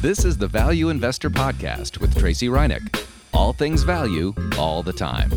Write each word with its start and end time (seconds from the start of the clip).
This 0.00 0.24
is 0.24 0.38
the 0.38 0.46
Value 0.46 0.90
Investor 0.90 1.28
Podcast 1.28 1.98
with 1.98 2.16
Tracey 2.16 2.46
Ryniec. 2.46 3.04
All 3.34 3.52
things 3.52 3.82
value, 3.82 4.32
all 4.56 4.80
the 4.80 4.92
time. 4.92 5.28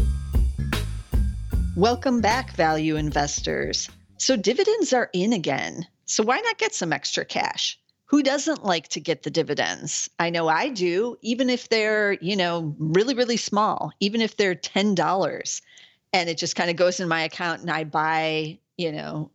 Welcome 1.75 2.21
back, 2.21 2.51
value 2.51 2.95
investors. 2.95 3.89
So, 4.17 4.35
dividends 4.35 4.93
are 4.93 5.09
in 5.13 5.33
again. 5.33 5.87
So, 6.05 6.23
why 6.23 6.39
not 6.41 6.59
get 6.59 6.75
some 6.75 6.93
extra 6.93 7.25
cash? 7.25 7.79
Who 8.05 8.21
doesn't 8.21 8.63
like 8.63 8.87
to 8.89 8.99
get 8.99 9.23
the 9.23 9.31
dividends? 9.31 10.11
I 10.19 10.29
know 10.29 10.47
I 10.47 10.69
do, 10.69 11.17
even 11.23 11.49
if 11.49 11.69
they're, 11.69 12.13
you 12.21 12.35
know, 12.35 12.75
really, 12.77 13.15
really 13.15 13.37
small, 13.37 13.91
even 13.99 14.21
if 14.21 14.37
they're 14.37 14.53
$10 14.53 15.61
and 16.13 16.29
it 16.29 16.37
just 16.37 16.55
kind 16.55 16.69
of 16.69 16.75
goes 16.75 16.99
in 16.99 17.07
my 17.07 17.23
account 17.23 17.61
and 17.61 17.71
I 17.71 17.83
buy, 17.83 18.59
you 18.77 18.91
know, 18.91 19.31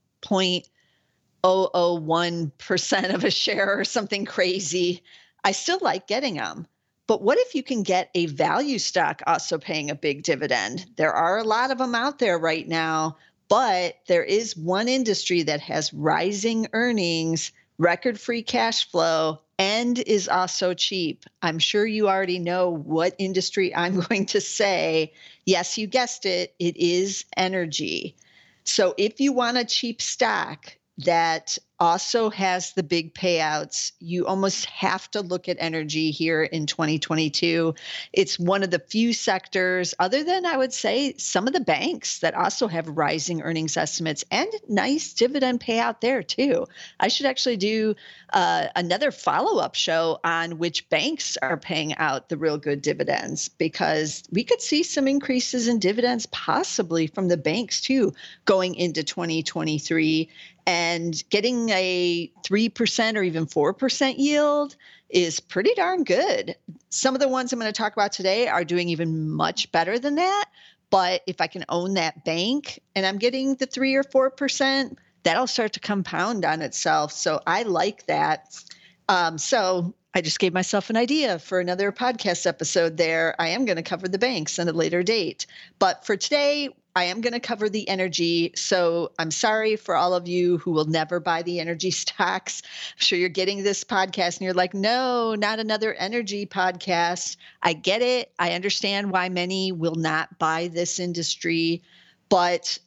0.001% 1.47 3.15
of 3.15 3.23
a 3.23 3.31
share 3.31 3.79
or 3.79 3.85
something 3.85 4.25
crazy. 4.25 5.05
I 5.45 5.53
still 5.53 5.79
like 5.81 6.09
getting 6.09 6.35
them. 6.35 6.67
But 7.07 7.23
what 7.23 7.39
if 7.39 7.55
you 7.55 7.63
can 7.63 7.85
get 7.85 8.11
a 8.15 8.27
value 8.27 8.81
stock 8.81 9.23
also 9.29 9.59
paying 9.59 9.89
a 9.89 9.95
big 9.95 10.25
dividend? 10.25 10.87
There 10.97 11.13
are 11.13 11.39
a 11.39 11.45
lot 11.45 11.71
of 11.71 11.79
them 11.79 11.95
out 11.95 12.19
there 12.19 12.37
right 12.37 12.67
now, 12.67 13.19
but 13.49 13.95
there 14.09 14.25
is 14.25 14.57
one 14.57 14.89
industry 14.89 15.45
that 15.45 15.61
has 15.61 15.95
rising 15.95 16.67
earnings, 16.73 17.53
record 17.79 18.19
free 18.19 18.43
cash 18.43 18.91
flow, 18.91 19.41
and 19.57 20.01
is 20.01 20.29
also 20.29 20.75
cheap. 20.75 21.27
I'm 21.43 21.61
sure 21.61 21.87
you 21.87 22.09
already 22.09 22.41
know 22.41 22.71
what 22.71 23.15
industry 23.19 23.73
I'm 23.75 24.01
going 24.01 24.27
to 24.27 24.41
say. 24.41 25.13
Yes, 25.45 25.79
you 25.79 25.87
guessed 25.87 26.27
it, 26.27 26.57
it 26.59 26.77
is 26.77 27.25
energy. 27.37 28.17
So 28.65 28.97
if 28.99 29.21
you 29.21 29.33
want 29.33 29.59
a 29.59 29.65
cheap 29.65 30.03
stock 30.03 30.77
that 30.99 31.59
also 31.79 32.31
has 32.31 32.73
the 32.73 32.83
big 32.83 33.13
payouts. 33.13 33.93
You 34.01 34.27
almost 34.27 34.65
have 34.67 35.11
to 35.11 35.21
look 35.21 35.49
at 35.49 35.57
energy 35.61 36.11
here 36.11 36.43
in 36.43 36.67
2022. 36.67 37.75
It's 38.13 38.39
one 38.39 38.63
of 38.63 38.71
the 38.71 38.79
few 38.79 39.13
sectors, 39.13 39.95
other 39.99 40.25
than 40.25 40.47
I 40.47 40.57
would 40.57 40.73
say 40.73 41.15
some 41.19 41.47
of 41.47 41.53
the 41.53 41.61
banks, 41.61 42.21
that 42.21 42.35
also 42.35 42.67
have 42.69 42.89
rising 42.89 43.43
earnings 43.43 43.77
estimates 43.77 44.25
and 44.31 44.49
nice 44.69 45.13
dividend 45.13 45.61
payout 45.61 46.01
there 46.01 46.23
too. 46.23 46.67
I 46.99 47.09
should 47.09 47.27
actually 47.27 47.59
do 47.59 47.95
uh, 48.33 48.69
another 48.75 49.11
follow 49.11 49.61
up 49.61 49.75
show 49.75 50.19
on 50.25 50.59
which 50.59 50.89
banks 50.89 51.37
are 51.43 51.59
paying 51.59 51.95
out 51.97 52.29
the 52.29 52.39
real 52.39 52.57
good 52.57 52.81
dividends 52.81 53.49
because 53.49 54.23
we 54.31 54.45
could 54.45 54.63
see 54.63 54.83
some 54.83 55.07
increases 55.07 55.69
in 55.69 55.79
dividends 55.79 56.27
possibly 56.27 57.07
from 57.07 57.29
the 57.29 57.37
banks 57.37 57.81
too 57.81 58.15
going 58.47 58.75
into 58.75 59.05
2023 59.05 60.29
and 60.67 61.23
getting 61.31 61.71
a 61.71 62.31
3% 62.43 63.17
or 63.17 63.23
even 63.23 63.47
4% 63.47 64.15
yield 64.19 64.77
is 65.09 65.39
pretty 65.39 65.73
darn 65.75 66.03
good. 66.03 66.57
Some 66.91 67.15
of 67.15 67.21
the 67.21 67.29
ones 67.29 67.53
I'm 67.53 67.61
going 67.61 67.73
to 67.73 67.77
talk 67.77 67.93
about 67.93 68.13
today 68.13 68.49
are 68.49 68.65
doing 68.65 68.89
even 68.89 69.31
much 69.31 69.71
better 69.71 69.99
than 69.99 70.17
that. 70.17 70.47
But 70.91 71.23
if 71.27 71.41
I 71.41 71.47
can 71.47 71.65
own 71.69 71.95
that 71.95 72.25
bank 72.25 72.81
and 72.95 73.07
I'm 73.07 73.19
getting 73.19 73.55
the 73.55 73.67
3 73.67 73.95
or 73.95 74.05
4%, 74.05 74.97
that'll 75.23 75.47
start 75.47 75.73
to 75.75 75.81
compound 75.81 76.45
on 76.45 76.63
itself. 76.63 77.13
So 77.13 77.41
I 77.47 77.63
like 77.63 78.07
that. 78.07 78.61
Um, 79.09 79.39
so 79.39 79.95
I 80.15 80.21
just 80.21 80.39
gave 80.39 80.55
myself 80.55 80.89
an 80.91 80.97
idea 80.97 81.39
for 81.39 81.61
another 81.61 81.93
podcast 81.93 82.47
episode 82.47 82.97
there. 82.97 83.35
I 83.39 83.49
am 83.49 83.65
going 83.65 83.77
to 83.77 83.83
cover 83.83 84.09
the 84.09 84.19
banks 84.19 84.59
at 84.59 84.69
a 84.69 84.73
later 84.73 85.03
date. 85.03 85.47
But 85.79 86.07
for 86.07 86.17
today, 86.17 86.71
I 86.97 87.05
am 87.05 87.21
going 87.21 87.35
to 87.35 87.41
cover 87.41 87.69
the 87.69 87.87
energy. 87.91 88.53
So 88.57 89.13
I'm 89.19 89.31
sorry 89.31 89.77
for 89.77 89.95
all 89.95 90.15
of 90.15 90.27
you 90.27 90.57
who 90.57 90.71
will 90.71 90.87
never 90.87 91.21
buy 91.21 91.43
the 91.43 91.61
energy 91.61 91.91
stocks. 91.91 92.63
I'm 92.65 93.03
sure 93.03 93.19
you're 93.19 93.29
getting 93.29 93.63
this 93.63 93.85
podcast 93.85 94.39
and 94.39 94.41
you're 94.41 94.55
like, 94.55 94.73
no, 94.73 95.35
not 95.35 95.59
another 95.59 95.93
energy 95.93 96.47
podcast. 96.47 97.37
I 97.63 97.75
get 97.75 98.01
it. 98.01 98.33
I 98.39 98.53
understand 98.53 99.11
why 99.11 99.29
many 99.29 99.73
will 99.73 99.95
not 99.95 100.39
buy 100.39 100.69
this 100.69 100.99
industry. 100.99 101.83
But 102.31 102.79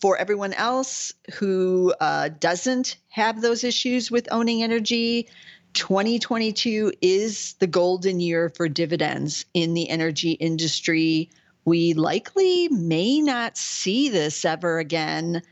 for 0.00 0.18
everyone 0.18 0.54
else 0.54 1.12
who 1.34 1.94
uh, 2.00 2.30
doesn't 2.40 2.96
have 3.10 3.40
those 3.40 3.62
issues 3.62 4.10
with 4.10 4.26
owning 4.32 4.64
energy, 4.64 5.28
2022 5.74 6.94
is 7.00 7.54
the 7.60 7.68
golden 7.68 8.18
year 8.18 8.48
for 8.56 8.68
dividends 8.68 9.44
in 9.54 9.74
the 9.74 9.88
energy 9.88 10.32
industry 10.32 11.30
we 11.64 11.94
likely 11.94 12.68
may 12.68 13.20
not 13.20 13.56
see 13.56 14.08
this 14.08 14.44
ever 14.44 14.78
again 14.78 15.42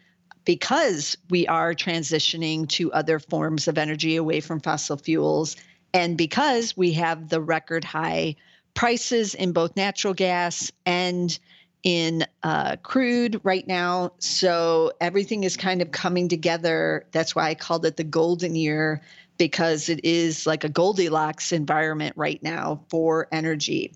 because 0.44 1.16
we 1.28 1.46
are 1.46 1.74
transitioning 1.74 2.68
to 2.68 2.92
other 2.92 3.18
forms 3.18 3.68
of 3.68 3.78
energy 3.78 4.16
away 4.16 4.40
from 4.40 4.60
fossil 4.60 4.96
fuels 4.96 5.56
and 5.92 6.16
because 6.16 6.76
we 6.76 6.92
have 6.92 7.28
the 7.28 7.40
record 7.40 7.84
high 7.84 8.36
prices 8.74 9.34
in 9.34 9.52
both 9.52 9.76
natural 9.76 10.14
gas 10.14 10.70
and 10.86 11.38
in 11.82 12.24
uh, 12.42 12.76
crude 12.82 13.40
right 13.42 13.66
now. 13.66 14.12
So 14.18 14.92
everything 15.00 15.44
is 15.44 15.56
kind 15.56 15.80
of 15.82 15.92
coming 15.92 16.28
together. 16.28 17.06
That's 17.12 17.34
why 17.34 17.48
I 17.48 17.54
called 17.54 17.86
it 17.86 17.96
the 17.96 18.04
golden 18.04 18.54
year 18.54 19.02
because 19.38 19.88
it 19.88 20.04
is 20.04 20.46
like 20.46 20.64
a 20.64 20.68
Goldilocks 20.68 21.52
environment 21.52 22.14
right 22.16 22.42
now 22.42 22.84
for 22.90 23.26
energy. 23.32 23.94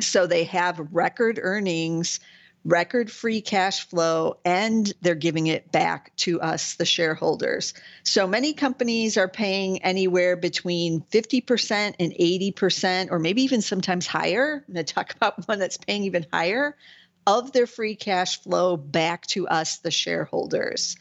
So 0.00 0.26
they 0.26 0.44
have 0.44 0.88
record 0.92 1.38
earnings, 1.40 2.20
record 2.64 3.10
free 3.10 3.40
cash 3.40 3.86
flow, 3.88 4.38
and 4.44 4.92
they're 5.02 5.14
giving 5.14 5.46
it 5.46 5.70
back 5.70 6.14
to 6.16 6.40
us, 6.40 6.74
the 6.74 6.86
shareholders. 6.86 7.74
So 8.02 8.26
many 8.26 8.54
companies 8.54 9.16
are 9.16 9.28
paying 9.28 9.82
anywhere 9.82 10.36
between 10.36 11.02
50% 11.02 11.94
and 11.98 12.12
80%, 12.12 13.10
or 13.10 13.18
maybe 13.18 13.42
even 13.42 13.60
sometimes 13.60 14.06
higher. 14.06 14.64
I'm 14.66 14.74
going 14.74 14.86
to 14.86 14.94
talk 14.94 15.14
about 15.16 15.46
one 15.46 15.58
that's 15.58 15.76
paying 15.76 16.04
even 16.04 16.26
higher 16.32 16.76
of 17.26 17.52
their 17.52 17.66
free 17.66 17.94
cash 17.94 18.42
flow 18.42 18.76
back 18.76 19.26
to 19.28 19.48
us, 19.48 19.78
the 19.78 19.90
shareholders. 19.90 20.96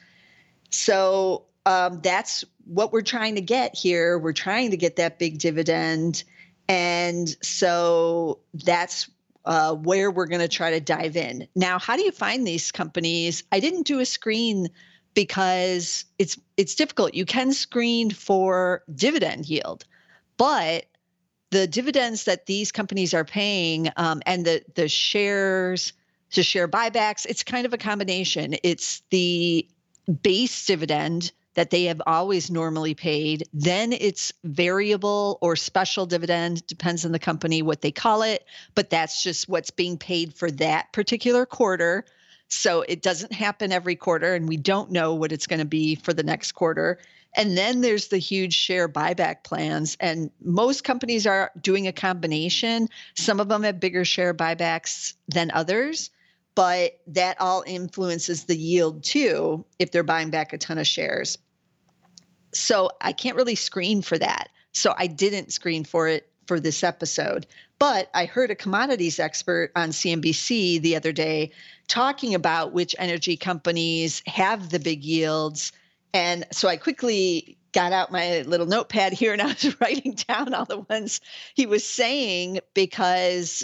So 0.69 1.45
um, 1.65 1.99
that's 2.01 2.43
what 2.65 2.91
we're 2.91 3.01
trying 3.01 3.35
to 3.35 3.41
get 3.41 3.75
here. 3.75 4.17
We're 4.17 4.33
trying 4.33 4.71
to 4.71 4.77
get 4.77 4.97
that 4.97 5.19
big 5.19 5.39
dividend 5.39 6.23
and 6.67 7.35
so 7.43 8.39
that's 8.53 9.09
uh, 9.45 9.73
where 9.73 10.09
we're 10.09 10.27
going 10.27 10.41
to 10.41 10.47
try 10.47 10.71
to 10.71 10.79
dive 10.79 11.17
in. 11.17 11.47
Now, 11.55 11.79
how 11.79 11.97
do 11.97 12.03
you 12.03 12.11
find 12.11 12.47
these 12.47 12.71
companies? 12.71 13.43
I 13.51 13.59
didn't 13.59 13.83
do 13.83 13.99
a 13.99 14.05
screen 14.05 14.69
because 15.13 16.05
it's 16.17 16.39
it's 16.57 16.75
difficult. 16.75 17.13
You 17.13 17.25
can 17.25 17.53
screen 17.53 18.11
for 18.11 18.83
dividend 18.93 19.47
yield, 19.47 19.85
but 20.37 20.85
the 21.51 21.67
dividends 21.67 22.23
that 22.23 22.47
these 22.47 22.71
companies 22.71 23.13
are 23.13 23.25
paying 23.25 23.89
um, 23.97 24.21
and 24.25 24.45
the 24.45 24.63
the 24.75 24.87
shares 24.87 25.93
to 26.31 26.41
share 26.41 26.67
buybacks, 26.67 27.25
it's 27.27 27.43
kind 27.43 27.65
of 27.65 27.73
a 27.73 27.77
combination. 27.77 28.55
It's 28.63 29.03
the 29.11 29.67
base 30.21 30.65
dividend 30.65 31.31
that 31.55 31.69
they 31.69 31.85
have 31.85 32.01
always 32.07 32.49
normally 32.49 32.93
paid. 32.93 33.43
Then 33.53 33.93
it's 33.93 34.33
variable 34.43 35.37
or 35.41 35.55
special 35.55 36.05
dividend, 36.05 36.65
depends 36.67 37.05
on 37.05 37.11
the 37.11 37.19
company 37.19 37.61
what 37.61 37.81
they 37.81 37.91
call 37.91 38.21
it, 38.21 38.45
but 38.75 38.89
that's 38.89 39.21
just 39.21 39.47
what's 39.47 39.71
being 39.71 39.97
paid 39.97 40.33
for 40.33 40.49
that 40.51 40.91
particular 40.93 41.45
quarter. 41.45 42.05
So 42.47 42.81
it 42.81 43.01
doesn't 43.01 43.33
happen 43.33 43.71
every 43.71 43.95
quarter, 43.95 44.35
and 44.35 44.47
we 44.47 44.57
don't 44.57 44.91
know 44.91 45.15
what 45.15 45.31
it's 45.31 45.47
going 45.47 45.59
to 45.59 45.65
be 45.65 45.95
for 45.95 46.13
the 46.13 46.23
next 46.23 46.51
quarter. 46.51 46.99
And 47.35 47.57
then 47.57 47.81
there's 47.81 48.09
the 48.09 48.19
huge 48.19 48.53
share 48.53 48.87
buyback 48.87 49.43
plans. 49.43 49.97
And 49.99 50.29
most 50.43 50.83
companies 50.83 51.25
are 51.25 51.51
doing 51.59 51.87
a 51.87 51.91
combination. 51.91 52.89
Some 53.15 53.39
of 53.39 53.47
them 53.47 53.63
have 53.63 53.79
bigger 53.79 54.05
share 54.05 54.35
buybacks 54.35 55.13
than 55.27 55.49
others 55.51 56.11
but 56.55 56.99
that 57.07 57.39
all 57.39 57.63
influences 57.65 58.45
the 58.45 58.55
yield 58.55 59.03
too 59.03 59.65
if 59.79 59.91
they're 59.91 60.03
buying 60.03 60.29
back 60.29 60.53
a 60.53 60.57
ton 60.57 60.77
of 60.77 60.87
shares. 60.87 61.37
So 62.55 62.91
I 63.01 63.13
can't 63.13 63.35
really 63.35 63.55
screen 63.55 64.01
for 64.01 64.17
that. 64.17 64.49
So 64.71 64.93
I 64.97 65.07
didn't 65.07 65.53
screen 65.53 65.83
for 65.83 66.07
it 66.07 66.29
for 66.47 66.59
this 66.59 66.83
episode. 66.83 67.45
But 67.79 68.09
I 68.13 68.25
heard 68.25 68.51
a 68.51 68.55
commodities 68.55 69.19
expert 69.19 69.71
on 69.75 69.89
CNBC 69.89 70.81
the 70.81 70.95
other 70.95 71.11
day 71.11 71.51
talking 71.87 72.33
about 72.33 72.73
which 72.73 72.95
energy 72.97 73.37
companies 73.37 74.21
have 74.25 74.69
the 74.69 74.79
big 74.79 75.03
yields. 75.03 75.71
And 76.13 76.45
so 76.51 76.67
I 76.67 76.77
quickly 76.77 77.57
got 77.71 77.91
out 77.91 78.11
my 78.11 78.41
little 78.43 78.67
notepad 78.67 79.13
here 79.13 79.33
and 79.33 79.41
I 79.41 79.47
was 79.47 79.75
writing 79.81 80.13
down 80.13 80.53
all 80.53 80.65
the 80.65 80.79
ones 80.79 81.19
he 81.55 81.65
was 81.65 81.83
saying 81.85 82.59
because 82.73 83.63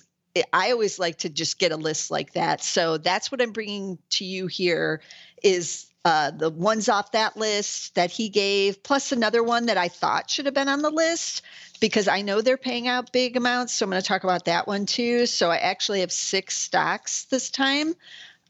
I 0.53 0.71
always 0.71 1.00
like 1.00 1.19
to 1.19 1.30
just 1.30 1.59
get 1.59 1.71
a 1.71 1.77
list 1.77 2.12
like 2.12 2.33
that. 2.33 2.63
So 2.63 2.97
that's 2.97 3.31
what 3.31 3.41
I'm 3.41 3.51
bringing 3.51 4.00
to 4.12 4.25
you 4.25 4.47
here 4.47 5.01
is 5.44 5.88
uh, 6.06 6.31
the 6.31 6.50
ones 6.50 6.88
off 6.88 7.12
that 7.12 7.36
list 7.36 7.96
that 7.96 8.12
he 8.12 8.30
gave, 8.30 8.81
plus 8.84 9.12
another 9.12 9.44
one 9.44 9.66
that 9.66 9.78
I 9.78 9.90
thought 9.90 10.30
should 10.30 10.46
have 10.46 10.54
been 10.54 10.69
on 10.69 10.81
the 10.81 10.90
list 10.90 11.42
because 11.80 12.07
I 12.07 12.22
know 12.22 12.42
they're 12.42 12.57
paying 12.57 12.88
out 12.88 13.12
big 13.12 13.36
amounts. 13.36 13.74
So 13.74 13.86
I'm 13.86 13.90
going 13.90 14.01
to 14.01 14.07
talk 14.07 14.24
about 14.24 14.46
that 14.46 14.68
one 14.68 14.86
too. 14.86 15.25
So 15.25 15.50
I 15.50 15.57
actually 15.57 16.00
have 16.01 16.12
six 16.12 16.57
stocks 16.57 17.25
this 17.25 17.50
time 17.50 17.96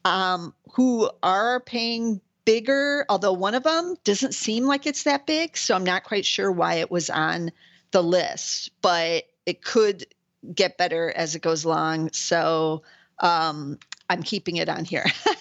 um, 0.04 0.54
who 0.72 1.10
are 1.22 1.60
paying 1.60 2.20
bigger, 2.44 3.04
although 3.08 3.32
one 3.32 3.54
of 3.54 3.64
them 3.64 3.96
doesn't 4.04 4.34
seem 4.34 4.64
like 4.64 4.86
it's 4.86 5.04
that 5.04 5.26
big. 5.26 5.56
So 5.56 5.74
I'm 5.74 5.84
not 5.84 6.04
quite 6.04 6.24
sure 6.24 6.50
why 6.50 6.74
it 6.76 6.90
was 6.90 7.10
on 7.10 7.50
the 7.90 8.02
list, 8.02 8.70
but 8.80 9.24
it 9.46 9.62
could 9.62 10.06
get 10.54 10.78
better 10.78 11.12
as 11.14 11.34
it 11.34 11.42
goes 11.42 11.64
along. 11.64 12.12
So 12.12 12.82
um, 13.18 13.78
I'm 14.08 14.22
keeping 14.22 14.56
it 14.56 14.68
on 14.68 14.84
here. 14.84 15.06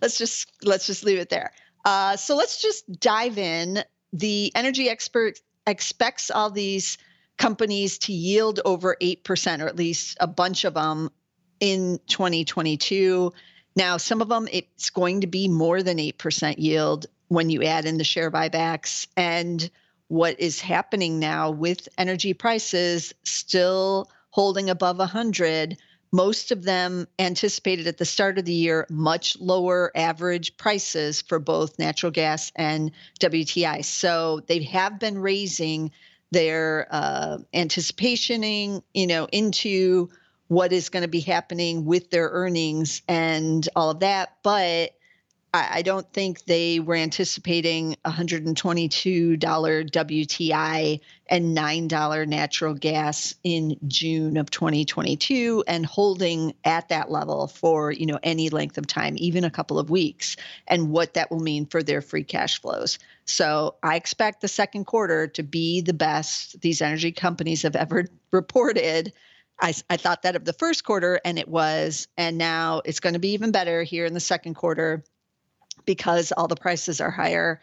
let's 0.00 0.18
just 0.18 0.50
let's 0.62 0.86
just 0.86 1.04
leave 1.04 1.18
it 1.18 1.28
there. 1.28 1.52
Uh, 1.84 2.16
so 2.16 2.36
let's 2.36 2.60
just 2.60 3.00
dive 3.00 3.38
in. 3.38 3.82
The 4.12 4.52
energy 4.54 4.88
expert 4.88 5.40
expects 5.66 6.30
all 6.30 6.50
these 6.50 6.98
companies 7.38 7.98
to 7.98 8.12
yield 8.12 8.60
over 8.64 8.96
8%, 9.00 9.62
or 9.62 9.66
at 9.66 9.76
least 9.76 10.16
a 10.20 10.26
bunch 10.26 10.64
of 10.64 10.74
them 10.74 11.10
in 11.60 11.98
2022. 12.06 13.32
Now, 13.74 13.96
some 13.96 14.20
of 14.20 14.28
them, 14.28 14.48
it's 14.52 14.90
going 14.90 15.22
to 15.22 15.26
be 15.26 15.48
more 15.48 15.82
than 15.82 15.98
8% 15.98 16.54
yield 16.58 17.06
when 17.28 17.48
you 17.50 17.62
add 17.62 17.86
in 17.86 17.96
the 17.96 18.04
share 18.04 18.30
buybacks. 18.30 19.06
And 19.16 19.70
what 20.08 20.38
is 20.38 20.60
happening 20.60 21.18
now 21.18 21.50
with 21.50 21.88
energy 21.96 22.34
prices 22.34 23.14
still 23.24 24.10
holding 24.30 24.68
above 24.68 24.98
100 24.98 25.78
most 26.12 26.52
of 26.52 26.62
them 26.62 27.08
anticipated 27.18 27.86
at 27.86 27.96
the 27.96 28.04
start 28.04 28.38
of 28.38 28.44
the 28.44 28.52
year 28.52 28.86
much 28.90 29.38
lower 29.40 29.90
average 29.94 30.56
prices 30.58 31.22
for 31.22 31.38
both 31.38 31.78
natural 31.78 32.12
gas 32.12 32.52
and 32.54 32.92
WTI. 33.18 33.84
So 33.84 34.40
they 34.46 34.62
have 34.64 34.98
been 35.00 35.18
raising 35.18 35.90
their 36.30 36.86
uh, 36.90 37.38
anticipationing, 37.54 38.82
you 38.92 39.06
know, 39.06 39.26
into 39.32 40.10
what 40.48 40.72
is 40.72 40.90
going 40.90 41.02
to 41.02 41.08
be 41.08 41.20
happening 41.20 41.86
with 41.86 42.10
their 42.10 42.28
earnings 42.28 43.00
and 43.08 43.66
all 43.74 43.90
of 43.90 44.00
that. 44.00 44.36
But 44.42 44.92
I, 45.52 45.68
I 45.70 45.82
don't 45.82 46.10
think 46.12 46.44
they 46.44 46.80
were 46.80 46.94
anticipating 46.94 47.96
$122 48.04 49.38
WTI 49.38 51.00
and 51.26 51.56
$9 51.56 52.28
natural 52.28 52.74
gas 52.74 53.34
in 53.44 53.76
June 53.86 54.36
of 54.36 54.50
2022 54.50 55.64
and 55.66 55.84
holding 55.84 56.54
at 56.64 56.88
that 56.88 57.10
level 57.10 57.48
for, 57.48 57.92
you 57.92 58.06
know, 58.06 58.18
any 58.22 58.48
length 58.50 58.78
of 58.78 58.86
time, 58.86 59.14
even 59.18 59.44
a 59.44 59.50
couple 59.50 59.78
of 59.78 59.90
weeks, 59.90 60.36
and 60.66 60.90
what 60.90 61.14
that 61.14 61.30
will 61.30 61.40
mean 61.40 61.66
for 61.66 61.82
their 61.82 62.00
free 62.00 62.24
cash 62.24 62.60
flows. 62.60 62.98
So 63.24 63.76
I 63.82 63.96
expect 63.96 64.40
the 64.40 64.48
second 64.48 64.84
quarter 64.84 65.26
to 65.28 65.42
be 65.42 65.80
the 65.80 65.94
best 65.94 66.60
these 66.60 66.82
energy 66.82 67.12
companies 67.12 67.62
have 67.62 67.76
ever 67.76 68.06
reported. 68.32 69.12
I, 69.60 69.74
I 69.88 69.96
thought 69.96 70.22
that 70.22 70.34
of 70.34 70.44
the 70.44 70.52
first 70.54 70.82
quarter, 70.84 71.20
and 71.24 71.38
it 71.38 71.46
was. 71.46 72.08
And 72.16 72.36
now 72.36 72.82
it's 72.84 73.00
going 73.00 73.12
to 73.12 73.20
be 73.20 73.32
even 73.32 73.52
better 73.52 73.82
here 73.82 74.06
in 74.06 74.14
the 74.14 74.20
second 74.20 74.54
quarter 74.54 75.04
because 75.84 76.32
all 76.32 76.48
the 76.48 76.56
prices 76.56 77.00
are 77.00 77.10
higher. 77.10 77.60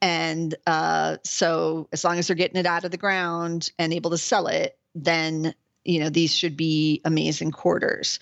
And 0.00 0.54
uh, 0.66 1.16
so, 1.24 1.88
as 1.92 2.04
long 2.04 2.18
as 2.18 2.26
they're 2.26 2.36
getting 2.36 2.58
it 2.58 2.66
out 2.66 2.84
of 2.84 2.90
the 2.90 2.96
ground 2.96 3.72
and 3.78 3.92
able 3.92 4.10
to 4.10 4.18
sell 4.18 4.46
it, 4.46 4.78
then 4.94 5.54
you 5.84 6.00
know 6.00 6.08
these 6.08 6.34
should 6.34 6.56
be 6.56 7.00
amazing 7.04 7.50
quarters. 7.50 8.20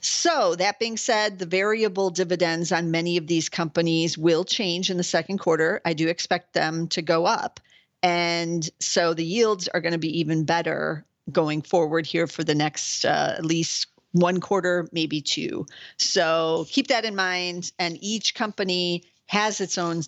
So, 0.00 0.54
that 0.56 0.78
being 0.78 0.96
said, 0.96 1.38
the 1.38 1.46
variable 1.46 2.10
dividends 2.10 2.72
on 2.72 2.90
many 2.90 3.16
of 3.16 3.28
these 3.28 3.48
companies 3.48 4.18
will 4.18 4.44
change 4.44 4.90
in 4.90 4.96
the 4.96 5.04
second 5.04 5.38
quarter. 5.38 5.80
I 5.84 5.92
do 5.92 6.08
expect 6.08 6.54
them 6.54 6.88
to 6.88 7.02
go 7.02 7.26
up. 7.26 7.60
And 8.02 8.68
so 8.78 9.14
the 9.14 9.24
yields 9.24 9.68
are 9.68 9.80
going 9.80 9.92
to 9.92 9.98
be 9.98 10.20
even 10.20 10.44
better 10.44 11.04
going 11.32 11.62
forward 11.62 12.06
here 12.06 12.26
for 12.26 12.44
the 12.44 12.54
next 12.54 13.04
uh, 13.04 13.34
at 13.36 13.44
least 13.44 13.88
one 14.12 14.40
quarter, 14.40 14.88
maybe 14.92 15.20
two. 15.20 15.66
So 15.96 16.66
keep 16.68 16.88
that 16.88 17.04
in 17.04 17.14
mind. 17.14 17.72
And 17.78 17.98
each 18.00 18.34
company 18.34 19.04
has 19.26 19.60
its 19.60 19.78
own 19.78 20.02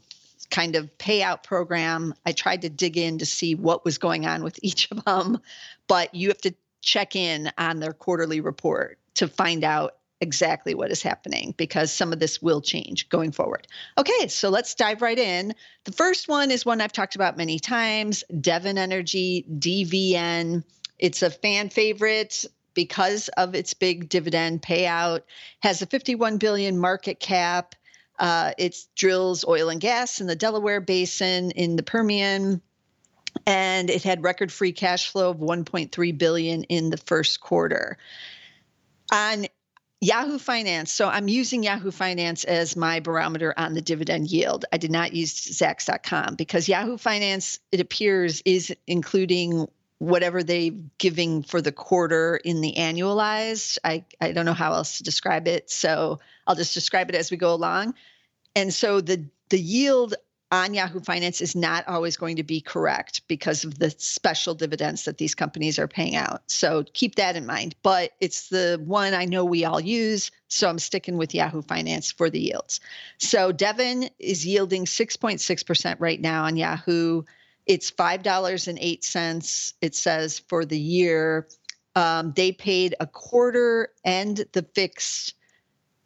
kind 0.50 0.76
of 0.76 0.96
payout 0.98 1.42
program. 1.42 2.14
I 2.26 2.32
tried 2.32 2.62
to 2.62 2.70
dig 2.70 2.96
in 2.96 3.18
to 3.18 3.26
see 3.26 3.54
what 3.54 3.84
was 3.84 3.98
going 3.98 4.26
on 4.26 4.42
with 4.42 4.58
each 4.62 4.90
of 4.90 5.04
them, 5.04 5.38
but 5.86 6.14
you 6.14 6.28
have 6.28 6.40
to 6.42 6.54
check 6.82 7.14
in 7.14 7.50
on 7.58 7.78
their 7.80 7.92
quarterly 7.92 8.40
report 8.40 8.98
to 9.14 9.28
find 9.28 9.64
out 9.64 9.96
exactly 10.22 10.74
what 10.74 10.90
is 10.90 11.02
happening 11.02 11.54
because 11.56 11.92
some 11.92 12.12
of 12.12 12.20
this 12.20 12.42
will 12.42 12.60
change 12.60 13.08
going 13.08 13.32
forward. 13.32 13.66
Okay, 13.96 14.28
so 14.28 14.50
let's 14.50 14.74
dive 14.74 15.02
right 15.02 15.18
in. 15.18 15.54
The 15.84 15.92
first 15.92 16.28
one 16.28 16.50
is 16.50 16.66
one 16.66 16.80
I've 16.80 16.92
talked 16.92 17.14
about 17.14 17.36
many 17.36 17.58
times 17.58 18.22
Devon 18.40 18.76
Energy, 18.76 19.46
DVN. 19.50 20.62
It's 20.98 21.22
a 21.22 21.30
fan 21.30 21.70
favorite 21.70 22.44
because 22.74 23.28
of 23.28 23.54
its 23.54 23.74
big 23.74 24.08
dividend 24.08 24.62
payout, 24.62 25.22
has 25.60 25.82
a 25.82 25.86
51 25.86 26.38
billion 26.38 26.78
market 26.78 27.20
cap. 27.20 27.74
Uh, 28.18 28.52
it 28.58 28.76
drills 28.94 29.44
oil 29.46 29.70
and 29.70 29.80
gas 29.80 30.20
in 30.20 30.26
the 30.26 30.36
Delaware 30.36 30.80
Basin, 30.80 31.50
in 31.52 31.76
the 31.76 31.82
Permian, 31.82 32.60
and 33.46 33.88
it 33.88 34.02
had 34.02 34.22
record 34.22 34.52
free 34.52 34.72
cash 34.72 35.10
flow 35.10 35.30
of 35.30 35.38
1.3 35.38 36.18
billion 36.18 36.64
in 36.64 36.90
the 36.90 36.98
first 36.98 37.40
quarter. 37.40 37.96
On 39.12 39.46
Yahoo 40.00 40.38
Finance. 40.38 40.90
So 40.90 41.08
I'm 41.08 41.28
using 41.28 41.62
Yahoo 41.62 41.90
Finance 41.90 42.44
as 42.44 42.74
my 42.74 43.00
barometer 43.00 43.52
on 43.56 43.74
the 43.74 43.82
dividend 43.82 44.30
yield. 44.30 44.64
I 44.72 44.78
did 44.78 44.90
not 44.90 45.12
use 45.12 45.34
Zacks.com 45.34 46.36
because 46.36 46.68
Yahoo 46.68 46.96
Finance, 46.96 47.60
it 47.70 47.80
appears, 47.80 48.42
is 48.46 48.74
including 48.86 49.68
whatever 50.00 50.42
they're 50.42 50.70
giving 50.96 51.42
for 51.42 51.60
the 51.60 51.70
quarter 51.70 52.36
in 52.36 52.62
the 52.62 52.74
annualized. 52.78 53.76
I, 53.84 54.02
I 54.18 54.32
don't 54.32 54.46
know 54.46 54.54
how 54.54 54.72
else 54.72 54.96
to 54.96 55.04
describe 55.04 55.46
it. 55.46 55.70
So 55.70 56.20
I'll 56.46 56.54
just 56.54 56.72
describe 56.72 57.10
it 57.10 57.14
as 57.14 57.30
we 57.30 57.36
go 57.36 57.52
along. 57.52 57.94
And 58.56 58.72
so 58.74 59.00
the 59.00 59.26
the 59.50 59.60
yield 59.60 60.14
on 60.52 60.74
Yahoo 60.74 61.00
Finance 61.00 61.40
is 61.40 61.54
not 61.54 61.86
always 61.86 62.16
going 62.16 62.36
to 62.36 62.42
be 62.42 62.62
correct 62.62 63.20
because 63.28 63.62
of 63.62 63.78
the 63.78 63.90
special 63.98 64.54
dividends 64.54 65.04
that 65.04 65.18
these 65.18 65.34
companies 65.34 65.78
are 65.78 65.86
paying 65.86 66.16
out. 66.16 66.42
So 66.46 66.84
keep 66.94 67.16
that 67.16 67.36
in 67.36 67.44
mind. 67.44 67.74
But 67.82 68.12
it's 68.20 68.48
the 68.48 68.80
one 68.84 69.12
I 69.12 69.26
know 69.26 69.44
we 69.44 69.64
all 69.64 69.80
use. 69.80 70.30
So 70.48 70.68
I'm 70.68 70.78
sticking 70.78 71.18
with 71.18 71.34
Yahoo 71.34 71.62
Finance 71.62 72.10
for 72.10 72.30
the 72.30 72.40
yields. 72.40 72.80
So 73.18 73.52
Devon 73.52 74.08
is 74.18 74.46
yielding 74.46 74.86
6.6% 74.86 75.96
right 75.98 76.20
now 76.20 76.44
on 76.44 76.56
Yahoo. 76.56 77.22
It's 77.66 77.90
$5.08, 77.90 79.72
it 79.80 79.94
says, 79.94 80.38
for 80.38 80.64
the 80.64 80.78
year. 80.78 81.48
Um, 81.96 82.32
they 82.34 82.52
paid 82.52 82.94
a 83.00 83.06
quarter 83.06 83.88
and 84.04 84.44
the 84.52 84.62
fixed 84.74 85.34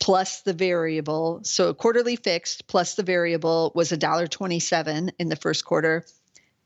plus 0.01 0.43
the 0.43 0.53
variable. 0.53 1.41
So 1.45 1.73
quarterly 1.73 2.17
fixed 2.17 2.67
plus 2.67 2.95
the 2.95 3.03
variable 3.03 3.73
was 3.75 3.91
$1.27 3.91 5.13
in 5.19 5.29
the 5.29 5.37
first 5.37 5.65
quarter. 5.65 6.05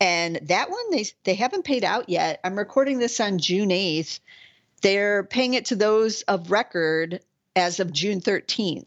And 0.00 0.40
that 0.42 0.70
one 0.70 0.90
they 0.90 1.06
they 1.24 1.34
haven't 1.34 1.64
paid 1.64 1.84
out 1.84 2.08
yet. 2.08 2.40
I'm 2.44 2.56
recording 2.56 2.98
this 2.98 3.18
on 3.20 3.38
June 3.38 3.70
8th. 3.70 4.20
They're 4.82 5.24
paying 5.24 5.54
it 5.54 5.66
to 5.66 5.76
those 5.76 6.22
of 6.22 6.50
record 6.50 7.20
as 7.56 7.80
of 7.80 7.92
June 7.92 8.20
13th, 8.20 8.86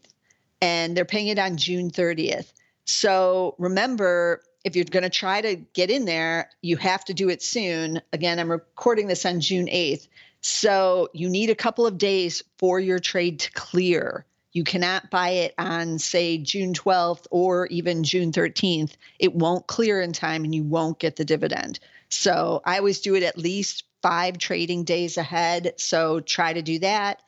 and 0.62 0.96
they're 0.96 1.04
paying 1.04 1.28
it 1.28 1.38
on 1.38 1.58
June 1.58 1.90
30th. 1.90 2.52
So 2.86 3.54
remember, 3.58 4.42
if 4.64 4.76
you're 4.76 4.84
going 4.84 5.02
to 5.02 5.10
try 5.10 5.40
to 5.40 5.56
get 5.56 5.90
in 5.90 6.04
there, 6.04 6.50
you 6.60 6.76
have 6.76 7.04
to 7.06 7.14
do 7.14 7.28
it 7.28 7.42
soon. 7.42 8.00
Again, 8.12 8.38
I'm 8.38 8.50
recording 8.50 9.08
this 9.08 9.26
on 9.26 9.40
June 9.40 9.66
8th. 9.66 10.08
So 10.40 11.08
you 11.12 11.28
need 11.28 11.50
a 11.50 11.54
couple 11.54 11.86
of 11.86 11.98
days 11.98 12.42
for 12.58 12.78
your 12.80 12.98
trade 12.98 13.40
to 13.40 13.52
clear. 13.52 14.24
You 14.52 14.64
cannot 14.64 15.10
buy 15.10 15.30
it 15.30 15.54
on, 15.56 15.98
say, 15.98 16.38
June 16.38 16.74
12th 16.74 17.26
or 17.30 17.66
even 17.68 18.04
June 18.04 18.32
13th. 18.32 18.92
It 19.18 19.34
won't 19.34 19.66
clear 19.66 20.00
in 20.00 20.12
time 20.12 20.44
and 20.44 20.54
you 20.54 20.62
won't 20.62 20.98
get 20.98 21.16
the 21.16 21.24
dividend. 21.24 21.78
So 22.10 22.60
I 22.64 22.78
always 22.78 23.00
do 23.00 23.14
it 23.14 23.22
at 23.22 23.38
least 23.38 23.84
five 24.02 24.36
trading 24.36 24.84
days 24.84 25.16
ahead. 25.16 25.74
So 25.78 26.20
try 26.20 26.52
to 26.52 26.62
do 26.62 26.80
that. 26.80 27.22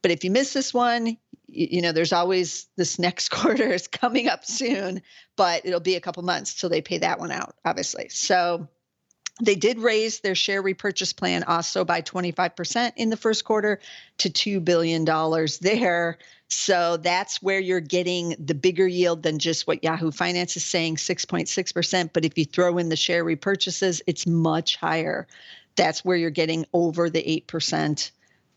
But 0.00 0.12
if 0.12 0.24
you 0.24 0.30
miss 0.30 0.54
this 0.54 0.72
one, 0.72 1.18
you 1.52 1.82
know, 1.82 1.92
there's 1.92 2.12
always 2.12 2.66
this 2.76 2.98
next 2.98 3.28
quarter 3.30 3.68
is 3.68 3.88
coming 3.88 4.28
up 4.28 4.44
soon, 4.44 5.02
but 5.36 5.64
it'll 5.64 5.80
be 5.80 5.96
a 5.96 6.00
couple 6.00 6.22
months 6.22 6.54
till 6.54 6.70
they 6.70 6.82
pay 6.82 6.98
that 6.98 7.18
one 7.18 7.30
out, 7.30 7.54
obviously. 7.64 8.08
So 8.08 8.68
they 9.42 9.54
did 9.54 9.78
raise 9.78 10.20
their 10.20 10.34
share 10.34 10.62
repurchase 10.62 11.12
plan 11.12 11.44
also 11.44 11.84
by 11.84 12.02
25% 12.02 12.92
in 12.96 13.10
the 13.10 13.16
first 13.16 13.44
quarter 13.44 13.80
to 14.18 14.30
$2 14.30 14.64
billion 14.64 15.04
there. 15.60 16.18
So 16.48 16.96
that's 16.98 17.40
where 17.42 17.60
you're 17.60 17.80
getting 17.80 18.34
the 18.38 18.54
bigger 18.54 18.86
yield 18.86 19.22
than 19.22 19.38
just 19.38 19.66
what 19.66 19.82
Yahoo 19.82 20.10
Finance 20.10 20.56
is 20.56 20.64
saying, 20.64 20.96
6.6%. 20.96 22.10
But 22.12 22.24
if 22.24 22.36
you 22.36 22.44
throw 22.44 22.76
in 22.78 22.88
the 22.88 22.96
share 22.96 23.24
repurchases, 23.24 24.02
it's 24.06 24.26
much 24.26 24.76
higher. 24.76 25.26
That's 25.76 26.04
where 26.04 26.16
you're 26.16 26.30
getting 26.30 26.66
over 26.72 27.08
the 27.08 27.44
8% 27.46 28.10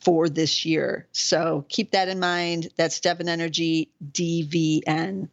for 0.03 0.29
this 0.29 0.65
year. 0.65 1.07
So 1.11 1.65
keep 1.69 1.91
that 1.91 2.09
in 2.09 2.19
mind. 2.19 2.69
That's 2.75 2.99
Devon 2.99 3.29
Energy 3.29 3.89
DVN. 4.11 5.29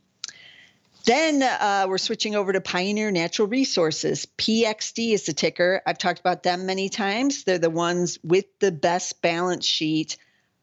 Then 1.04 1.42
uh, 1.42 1.86
we're 1.88 1.98
switching 1.98 2.36
over 2.36 2.52
to 2.52 2.60
Pioneer 2.60 3.10
Natural 3.10 3.48
Resources. 3.48 4.26
PXD 4.36 5.12
is 5.12 5.26
the 5.26 5.32
ticker. 5.32 5.82
I've 5.86 5.98
talked 5.98 6.20
about 6.20 6.42
them 6.42 6.66
many 6.66 6.88
times. 6.88 7.44
They're 7.44 7.58
the 7.58 7.70
ones 7.70 8.18
with 8.22 8.44
the 8.58 8.70
best 8.70 9.22
balance 9.22 9.64
sheet, 9.64 10.18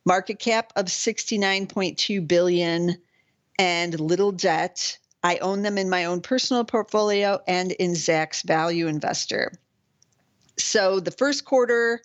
market 0.05 0.37
cap 0.37 0.73
of 0.75 0.85
69.2 0.85 2.27
billion 2.27 2.97
and 3.57 3.99
little 3.99 4.31
debt. 4.31 4.99
I 5.23 5.37
own 5.37 5.63
them 5.63 5.79
in 5.79 5.89
my 5.89 6.05
own 6.05 6.21
personal 6.21 6.63
portfolio 6.63 7.39
and 7.47 7.71
in 7.71 7.91
Zacks 7.91 8.43
Value 8.43 8.87
Investor. 8.87 9.51
So 10.57 10.99
the 10.99 11.11
first 11.11 11.45
quarter, 11.45 12.01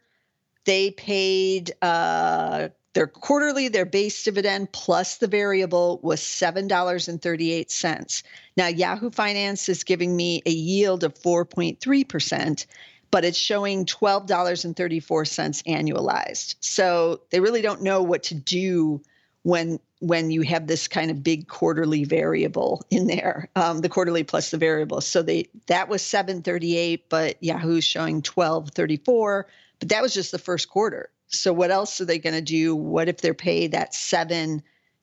they 0.64 0.92
paid 0.92 1.72
uh, 1.82 2.68
their 2.94 3.06
quarterly, 3.06 3.68
their 3.68 3.86
base 3.86 4.22
dividend 4.22 4.72
plus 4.72 5.18
the 5.18 5.26
variable 5.26 5.98
was 6.02 6.20
$7.38. 6.20 8.22
Now, 8.56 8.66
Yahoo 8.66 9.10
Finance 9.10 9.68
is 9.68 9.84
giving 9.84 10.14
me 10.14 10.42
a 10.44 10.50
yield 10.50 11.04
of 11.04 11.14
4.3%, 11.14 12.66
but 13.10 13.24
it's 13.24 13.38
showing 13.38 13.86
$12.34 13.86 15.62
annualized. 15.66 16.56
So 16.60 17.22
they 17.30 17.40
really 17.40 17.62
don't 17.62 17.82
know 17.82 18.02
what 18.02 18.24
to 18.24 18.34
do 18.34 19.00
when 19.42 19.80
when 20.02 20.32
you 20.32 20.42
have 20.42 20.66
this 20.66 20.88
kind 20.88 21.12
of 21.12 21.22
big 21.22 21.46
quarterly 21.46 22.02
variable 22.02 22.84
in 22.90 23.06
there, 23.06 23.48
um, 23.54 23.78
the 23.78 23.88
quarterly 23.88 24.24
plus 24.24 24.50
the 24.50 24.58
variable. 24.58 25.00
So 25.00 25.22
they 25.22 25.48
that 25.68 25.88
was 25.88 26.02
738, 26.02 27.08
but 27.08 27.42
Yahoo's 27.42 27.84
showing 27.84 28.16
1234. 28.16 29.46
But 29.82 29.88
that 29.88 30.00
was 30.00 30.14
just 30.14 30.30
the 30.30 30.38
first 30.38 30.68
quarter. 30.68 31.10
So 31.26 31.52
what 31.52 31.72
else 31.72 32.00
are 32.00 32.04
they 32.04 32.20
going 32.20 32.36
to 32.36 32.40
do? 32.40 32.76
What 32.76 33.08
if 33.08 33.20
they're 33.20 33.34
paid 33.34 33.72
that 33.72 33.96
seven 33.96 34.62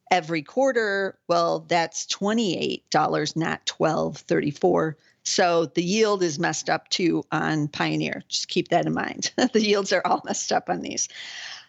every 0.10 0.42
quarter? 0.42 1.20
Well, 1.28 1.66
that's 1.68 2.06
$28, 2.06 3.36
not 3.36 3.70
1234. 3.70 4.98
So 5.24 5.66
the 5.66 5.84
yield 5.84 6.24
is 6.24 6.40
messed 6.40 6.70
up 6.70 6.88
too 6.88 7.26
on 7.30 7.68
Pioneer. 7.68 8.24
Just 8.30 8.48
keep 8.48 8.70
that 8.70 8.86
in 8.86 8.94
mind. 8.94 9.34
the 9.52 9.62
yields 9.62 9.92
are 9.92 10.02
all 10.06 10.22
messed 10.24 10.54
up 10.54 10.70
on 10.70 10.80
these. 10.80 11.10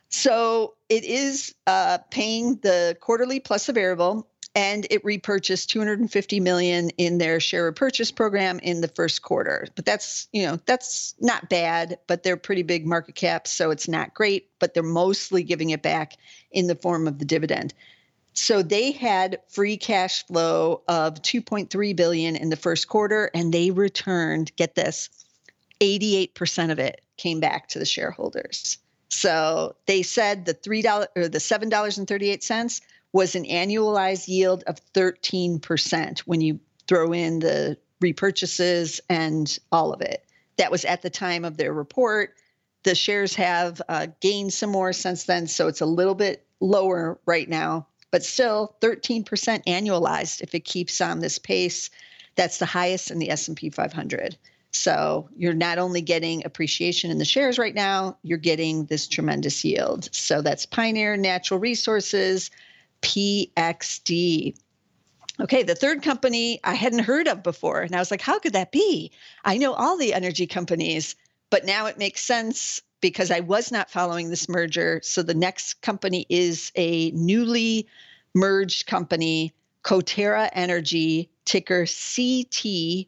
So 0.08 0.74
it 0.88 1.02
is 1.02 1.52
uh, 1.66 1.98
paying 2.12 2.60
the 2.62 2.96
quarterly 3.00 3.40
plus 3.40 3.68
a 3.68 3.72
variable 3.72 4.29
and 4.54 4.86
it 4.90 5.04
repurchased 5.04 5.70
250 5.70 6.40
million 6.40 6.90
in 6.90 7.18
their 7.18 7.38
share 7.38 7.64
repurchase 7.64 8.10
program 8.10 8.58
in 8.60 8.80
the 8.80 8.88
first 8.88 9.22
quarter. 9.22 9.66
But 9.76 9.84
that's 9.84 10.28
you 10.32 10.44
know 10.44 10.58
that's 10.66 11.14
not 11.20 11.48
bad 11.48 11.98
but 12.06 12.22
they're 12.22 12.36
pretty 12.36 12.62
big 12.62 12.86
market 12.86 13.14
caps 13.14 13.50
so 13.50 13.70
it's 13.70 13.88
not 13.88 14.14
great 14.14 14.48
but 14.58 14.74
they're 14.74 14.82
mostly 14.82 15.42
giving 15.42 15.70
it 15.70 15.82
back 15.82 16.16
in 16.50 16.66
the 16.66 16.74
form 16.74 17.06
of 17.06 17.18
the 17.18 17.24
dividend. 17.24 17.74
So 18.32 18.62
they 18.62 18.92
had 18.92 19.40
free 19.48 19.76
cash 19.76 20.24
flow 20.26 20.82
of 20.88 21.14
2.3 21.22 21.96
billion 21.96 22.36
in 22.36 22.48
the 22.48 22.56
first 22.56 22.88
quarter 22.88 23.30
and 23.34 23.52
they 23.52 23.70
returned 23.70 24.54
get 24.56 24.74
this 24.74 25.10
88% 25.80 26.70
of 26.70 26.78
it 26.78 27.00
came 27.16 27.40
back 27.40 27.68
to 27.68 27.78
the 27.78 27.84
shareholders. 27.84 28.78
So 29.08 29.74
they 29.86 30.02
said 30.02 30.44
the 30.44 30.54
$3 30.54 31.06
or 31.16 31.28
the 31.28 31.38
$7.38 31.38 32.80
was 33.12 33.34
an 33.34 33.44
annualized 33.44 34.28
yield 34.28 34.62
of 34.66 34.80
13% 34.92 36.20
when 36.20 36.40
you 36.40 36.60
throw 36.86 37.12
in 37.12 37.40
the 37.40 37.76
repurchases 38.02 39.00
and 39.08 39.58
all 39.72 39.92
of 39.92 40.00
it. 40.00 40.24
That 40.56 40.70
was 40.70 40.84
at 40.84 41.02
the 41.02 41.10
time 41.10 41.44
of 41.44 41.56
their 41.56 41.72
report. 41.72 42.34
The 42.82 42.94
shares 42.94 43.34
have 43.34 43.80
uh, 43.88 44.08
gained 44.20 44.52
some 44.52 44.70
more 44.70 44.92
since 44.92 45.24
then, 45.24 45.46
so 45.46 45.68
it's 45.68 45.80
a 45.80 45.86
little 45.86 46.14
bit 46.14 46.46
lower 46.60 47.18
right 47.26 47.48
now, 47.48 47.86
but 48.10 48.24
still 48.24 48.76
13% 48.80 49.24
annualized 49.66 50.40
if 50.40 50.54
it 50.54 50.64
keeps 50.64 51.00
on 51.00 51.20
this 51.20 51.38
pace. 51.38 51.90
That's 52.36 52.58
the 52.58 52.66
highest 52.66 53.10
in 53.10 53.18
the 53.18 53.30
S&P 53.30 53.70
500. 53.70 54.36
So 54.72 55.28
you're 55.36 55.52
not 55.52 55.78
only 55.78 56.00
getting 56.00 56.44
appreciation 56.44 57.10
in 57.10 57.18
the 57.18 57.24
shares 57.24 57.58
right 57.58 57.74
now, 57.74 58.16
you're 58.22 58.38
getting 58.38 58.86
this 58.86 59.08
tremendous 59.08 59.64
yield. 59.64 60.08
So 60.14 60.42
that's 60.42 60.64
Pioneer 60.64 61.16
Natural 61.16 61.58
Resources, 61.58 62.50
PXD. 63.02 64.56
Okay, 65.40 65.62
the 65.62 65.74
third 65.74 66.02
company 66.02 66.60
I 66.64 66.74
hadn't 66.74 67.00
heard 67.00 67.26
of 67.26 67.42
before. 67.42 67.80
And 67.80 67.94
I 67.94 67.98
was 67.98 68.10
like, 68.10 68.20
how 68.20 68.38
could 68.38 68.52
that 68.52 68.72
be? 68.72 69.10
I 69.44 69.56
know 69.56 69.72
all 69.72 69.96
the 69.96 70.12
energy 70.12 70.46
companies, 70.46 71.16
but 71.48 71.64
now 71.64 71.86
it 71.86 71.98
makes 71.98 72.22
sense 72.22 72.82
because 73.00 73.30
I 73.30 73.40
was 73.40 73.72
not 73.72 73.90
following 73.90 74.28
this 74.28 74.48
merger. 74.48 75.00
So 75.02 75.22
the 75.22 75.34
next 75.34 75.80
company 75.80 76.26
is 76.28 76.70
a 76.76 77.10
newly 77.12 77.86
merged 78.34 78.86
company, 78.86 79.54
Coterra 79.82 80.50
Energy, 80.52 81.30
ticker 81.44 81.84
CTRA. 81.84 83.06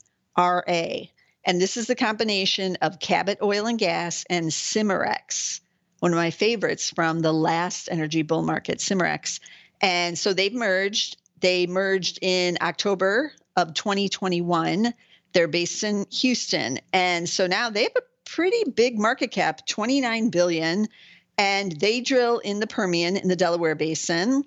And 1.45 1.61
this 1.61 1.77
is 1.77 1.87
the 1.87 1.95
combination 1.95 2.77
of 2.81 3.01
Cabot 3.01 3.39
Oil 3.43 3.67
and 3.67 3.79
Gas 3.79 4.25
and 4.31 4.47
Cimarex, 4.47 5.61
one 5.99 6.13
of 6.13 6.17
my 6.17 6.31
favorites 6.31 6.91
from 6.91 7.21
the 7.21 7.33
last 7.33 7.89
energy 7.91 8.23
bull 8.23 8.43
market, 8.43 8.79
Cimarex. 8.79 9.41
And 9.83 10.17
so 10.17 10.33
they've 10.33 10.55
merged. 10.55 11.17
They 11.41 11.67
merged 11.67 12.21
in 12.23 12.57
October 12.63 13.33
of 13.57 13.75
2021. 13.75 14.95
They're 15.33 15.49
based 15.49 15.83
in 15.83 16.07
Houston. 16.11 16.79
And 16.93 17.29
so 17.29 17.47
now 17.47 17.69
they 17.69 17.83
have 17.83 17.97
a 17.97 18.03
pretty 18.25 18.71
big 18.71 18.99
market 18.99 19.33
cap, 19.33 19.67
29 19.67 20.31
billion, 20.31 20.89
and 21.37 21.73
they 21.73 22.01
drill 22.01 22.39
in 22.39 22.61
the 22.61 22.67
Permian 22.67 23.17
in 23.17 23.29
the 23.29 23.37
Delaware 23.37 23.75
Basin. 23.75 24.45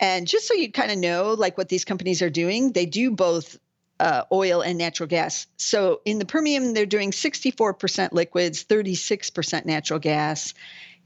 And 0.00 0.28
just 0.28 0.46
so 0.46 0.54
you 0.54 0.70
kind 0.70 0.90
of 0.90 0.98
know 0.98 1.32
like 1.32 1.56
what 1.56 1.68
these 1.68 1.84
companies 1.84 2.20
are 2.20 2.30
doing, 2.30 2.72
they 2.72 2.86
do 2.86 3.10
both 3.10 3.58
uh, 3.98 4.24
oil 4.30 4.60
and 4.60 4.76
natural 4.76 5.06
gas. 5.06 5.46
So 5.56 6.02
in 6.04 6.18
the 6.18 6.26
Permian, 6.26 6.74
they're 6.74 6.84
doing 6.84 7.12
64% 7.12 8.12
liquids, 8.12 8.64
36% 8.64 9.64
natural 9.64 9.98
gas. 9.98 10.52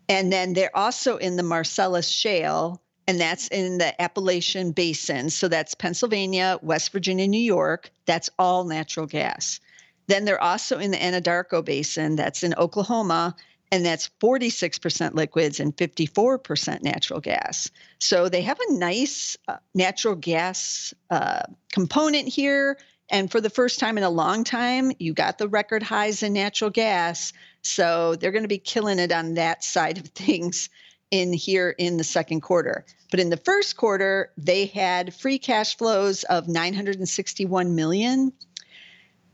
And 0.09 0.33
then 0.33 0.55
they're 0.55 0.77
also 0.77 1.19
in 1.19 1.37
the 1.37 1.45
Marcellus 1.45 2.09
Shale, 2.09 2.83
and 3.11 3.21
that's 3.21 3.49
in 3.49 3.79
the 3.79 4.01
Appalachian 4.01 4.71
Basin. 4.71 5.31
So 5.31 5.49
that's 5.49 5.75
Pennsylvania, 5.75 6.61
West 6.63 6.93
Virginia, 6.93 7.27
New 7.27 7.41
York. 7.41 7.91
That's 8.07 8.31
all 8.39 8.63
natural 8.63 9.07
gas. 9.07 9.59
Then 10.07 10.25
they're 10.25 10.41
also 10.41 10.79
in 10.79 10.93
the 10.93 10.97
Anadarko 10.97 11.65
Basin. 11.65 12.15
That's 12.15 12.45
in 12.45 12.55
Oklahoma. 12.55 13.35
And 13.73 13.85
that's 13.85 14.11
46% 14.21 15.15
liquids 15.15 15.59
and 15.59 15.77
54% 15.77 16.83
natural 16.83 17.19
gas. 17.19 17.69
So 17.99 18.29
they 18.29 18.43
have 18.43 18.61
a 18.61 18.75
nice 18.75 19.37
uh, 19.49 19.57
natural 19.75 20.15
gas 20.15 20.95
uh, 21.11 21.43
component 21.73 22.29
here. 22.29 22.79
And 23.11 23.29
for 23.29 23.41
the 23.41 23.51
first 23.51 23.81
time 23.81 23.99
in 23.99 24.05
a 24.05 24.11
long 24.11 24.45
time, 24.45 24.93
you 25.01 25.15
got 25.15 25.39
the 25.39 25.49
record 25.49 25.83
highs 25.83 26.23
in 26.23 26.33
natural 26.33 26.71
gas. 26.71 27.33
So 27.63 28.15
they're 28.15 28.31
going 28.31 28.45
to 28.45 28.49
be 28.49 28.59
killing 28.59 29.01
it 29.01 29.11
on 29.11 29.35
that 29.35 29.65
side 29.75 29.99
of 29.99 30.07
things 30.11 30.69
in 31.11 31.33
here 31.33 31.75
in 31.77 31.97
the 31.97 32.05
second 32.05 32.41
quarter. 32.41 32.85
But 33.11 33.21
in 33.21 33.31
the 33.31 33.37
first 33.37 33.77
quarter, 33.77 34.33
they 34.37 34.67
had 34.67 35.15
free 35.15 35.39
cash 35.39 35.77
flows 35.77 36.25
of 36.25 36.49
961 36.49 37.75
million. 37.75 38.33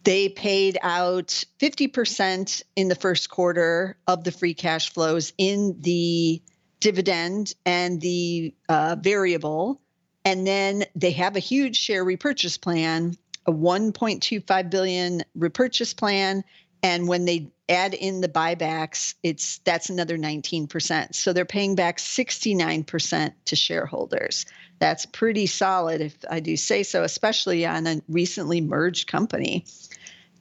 They 0.05 0.29
paid 0.29 0.79
out 0.83 1.45
50% 1.59 2.63
in 2.77 2.89
the 2.89 2.95
first 2.95 3.29
quarter 3.29 3.99
of 4.07 4.25
the 4.25 4.33
free 4.33 4.55
cash 4.55 4.93
flows 4.93 5.33
in 5.37 5.77
the 5.81 6.41
dividend 6.81 7.53
and 7.65 8.01
the 8.01 8.55
uh, 8.69 8.97
variable. 9.01 9.81
And 10.25 10.47
then 10.47 10.85
they 10.95 11.11
have 11.13 11.37
a 11.37 11.41
huge 11.41 11.77
share 11.77 12.05
repurchase 12.05 12.57
plan, 12.57 13.17
a 13.47 13.53
1.25 13.53 14.71
billion 14.71 15.23
repurchase 15.35 15.95
plan. 15.95 16.45
And 16.83 17.09
when 17.09 17.25
they 17.25 17.51
add 17.69 17.95
in 17.95 18.21
the 18.21 18.29
buybacks, 18.29 19.15
it's 19.23 19.59
that's 19.59 19.91
another 19.91 20.17
19%. 20.17 21.15
So 21.15 21.33
they're 21.33 21.45
paying 21.45 21.75
back 21.75 21.99
69% 21.99 23.33
to 23.47 23.57
shareholders. 23.57 24.47
That's 24.79 25.07
pretty 25.07 25.47
solid 25.47 26.01
if 26.01 26.17
I 26.31 26.41
do 26.41 26.57
say 26.57 26.83
so, 26.83 27.03
especially 27.03 27.67
on 27.67 27.87
a 27.87 28.01
recently 28.09 28.61
merged 28.61 29.09
company. 29.09 29.65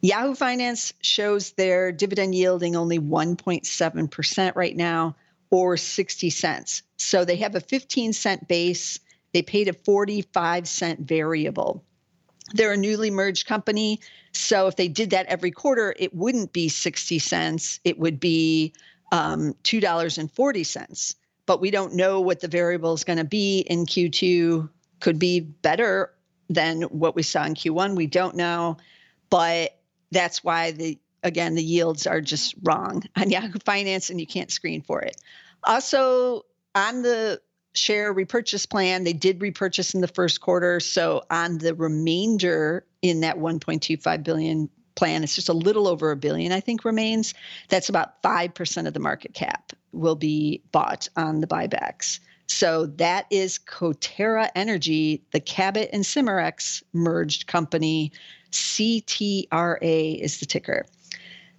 Yahoo 0.01 0.35
Finance 0.35 0.93
shows 1.01 1.51
their 1.53 1.91
dividend 1.91 2.35
yielding 2.35 2.75
only 2.75 2.99
1.7% 2.99 4.55
right 4.55 4.75
now 4.75 5.15
or 5.49 5.77
60 5.77 6.29
cents. 6.29 6.83
So 6.97 7.25
they 7.25 7.37
have 7.37 7.55
a 7.55 7.61
15 7.61 8.13
cent 8.13 8.47
base, 8.47 8.99
they 9.33 9.41
paid 9.41 9.67
a 9.67 9.73
45 9.73 10.67
cent 10.67 10.99
variable. 10.99 11.83
They're 12.53 12.73
a 12.73 12.77
newly 12.77 13.11
merged 13.11 13.47
company. 13.47 13.99
So 14.33 14.67
if 14.67 14.75
they 14.75 14.87
did 14.87 15.09
that 15.11 15.25
every 15.27 15.51
quarter, 15.51 15.95
it 15.97 16.13
wouldn't 16.13 16.53
be 16.53 16.69
60 16.69 17.19
cents. 17.19 17.79
It 17.83 17.97
would 17.97 18.19
be 18.19 18.73
um, 19.11 19.53
$2.40. 19.63 21.15
But 21.45 21.61
we 21.61 21.71
don't 21.71 21.93
know 21.93 22.21
what 22.21 22.39
the 22.39 22.47
variable 22.47 22.93
is 22.93 23.03
going 23.03 23.17
to 23.17 23.23
be 23.23 23.59
in 23.59 23.85
Q2. 23.85 24.69
Could 24.99 25.19
be 25.19 25.39
better 25.39 26.11
than 26.49 26.83
what 26.83 27.15
we 27.15 27.23
saw 27.23 27.45
in 27.45 27.55
Q1. 27.55 27.95
We 27.95 28.07
don't 28.07 28.35
know. 28.35 28.77
But 29.29 29.77
that's 30.11 30.43
why 30.43 30.71
the 30.71 30.99
again 31.23 31.55
the 31.55 31.63
yields 31.63 32.05
are 32.05 32.21
just 32.21 32.55
wrong 32.63 33.03
on 33.15 33.29
Yahoo 33.29 33.59
Finance 33.59 34.09
and 34.09 34.19
you 34.19 34.27
can't 34.27 34.51
screen 34.51 34.81
for 34.81 35.01
it. 35.01 35.17
Also 35.63 36.43
on 36.75 37.01
the 37.01 37.41
share 37.75 38.11
repurchase 38.11 38.65
plan. 38.65 39.03
They 39.03 39.13
did 39.13 39.41
repurchase 39.41 39.93
in 39.93 40.01
the 40.01 40.07
first 40.07 40.41
quarter. 40.41 40.79
So 40.79 41.23
on 41.29 41.57
the 41.57 41.75
remainder 41.75 42.85
in 43.01 43.21
that 43.21 43.37
1.25 43.37 44.23
billion 44.23 44.69
plan, 44.95 45.23
it's 45.23 45.35
just 45.35 45.49
a 45.49 45.53
little 45.53 45.87
over 45.87 46.11
a 46.11 46.15
billion, 46.15 46.51
I 46.51 46.61
think, 46.61 46.85
remains. 46.85 47.33
That's 47.69 47.89
about 47.89 48.21
5% 48.23 48.87
of 48.87 48.93
the 48.93 48.99
market 48.99 49.33
cap 49.33 49.73
will 49.91 50.15
be 50.15 50.63
bought 50.71 51.07
on 51.15 51.41
the 51.41 51.47
buybacks. 51.47 52.19
So 52.47 52.85
that 52.85 53.25
is 53.31 53.59
Coterra 53.59 54.49
Energy, 54.55 55.23
the 55.31 55.39
Cabot 55.39 55.89
and 55.91 56.03
Cimarex 56.03 56.83
merged 56.93 57.47
company. 57.47 58.11
CTRA 58.51 60.19
is 60.19 60.39
the 60.39 60.45
ticker. 60.45 60.85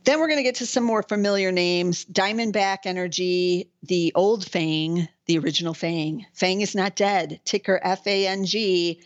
Then 0.07 0.21
we're 0.21 0.29
going 0.29 0.39
to 0.39 0.45
get 0.45 0.55
to 0.57 0.67
some 0.67 0.85
more 0.85 1.03
familiar 1.03 1.51
names 1.51 2.05
Diamondback 2.05 2.79
Energy, 2.85 3.71
the 3.83 4.13
old 4.15 4.49
Fang, 4.49 5.09
the 5.27 5.39
original 5.39 5.75
Fang. 5.75 6.25
Fang 6.33 6.61
is 6.61 6.77
not 6.77 6.95
dead, 6.95 7.41
ticker 7.45 7.81
F 7.83 8.07
A 8.07 8.29
N 8.29 8.45
G 8.45 9.03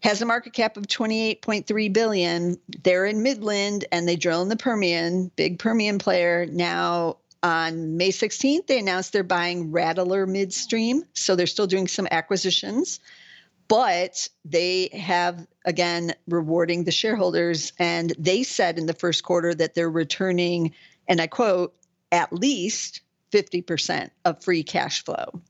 has 0.00 0.22
a 0.22 0.26
market 0.26 0.52
cap 0.52 0.76
of 0.76 0.86
28.3 0.86 1.92
billion. 1.92 2.56
They're 2.84 3.06
in 3.06 3.22
Midland 3.22 3.86
and 3.90 4.06
they 4.06 4.16
drill 4.16 4.42
in 4.42 4.48
the 4.48 4.56
Permian, 4.56 5.32
big 5.34 5.58
Permian 5.58 5.98
player. 5.98 6.46
Now 6.46 7.16
on 7.42 7.96
May 7.96 8.10
16th, 8.10 8.68
they 8.68 8.78
announced 8.78 9.12
they're 9.12 9.24
buying 9.24 9.72
Rattler 9.72 10.26
Midstream. 10.26 11.02
So 11.14 11.34
they're 11.34 11.46
still 11.46 11.66
doing 11.66 11.88
some 11.88 12.06
acquisitions, 12.10 13.00
but 13.68 14.28
they 14.44 14.88
have 14.92 15.46
again 15.64 16.14
rewarding 16.28 16.84
the 16.84 16.92
shareholders. 16.92 17.72
And 17.78 18.12
they 18.18 18.42
said 18.42 18.78
in 18.78 18.86
the 18.86 18.94
first 18.94 19.24
quarter 19.24 19.54
that 19.54 19.74
they're 19.74 19.90
returning, 19.90 20.74
and 21.08 21.20
I 21.20 21.26
quote, 21.26 21.74
at 22.12 22.32
least 22.32 23.00
50% 23.32 24.10
of 24.24 24.42
free 24.42 24.62
cash 24.62 25.04
flow. 25.04 25.42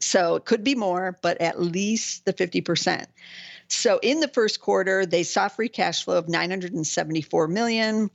So 0.00 0.36
it 0.36 0.44
could 0.44 0.64
be 0.64 0.74
more, 0.74 1.18
but 1.22 1.40
at 1.40 1.60
least 1.60 2.24
the 2.24 2.32
50%. 2.32 3.06
So 3.68 4.00
in 4.02 4.20
the 4.20 4.28
first 4.28 4.60
quarter, 4.60 5.06
they 5.06 5.22
saw 5.22 5.48
free 5.48 5.68
cash 5.68 6.04
flow 6.04 6.18
of 6.18 6.28
974 6.28 7.48
million. 7.48 8.10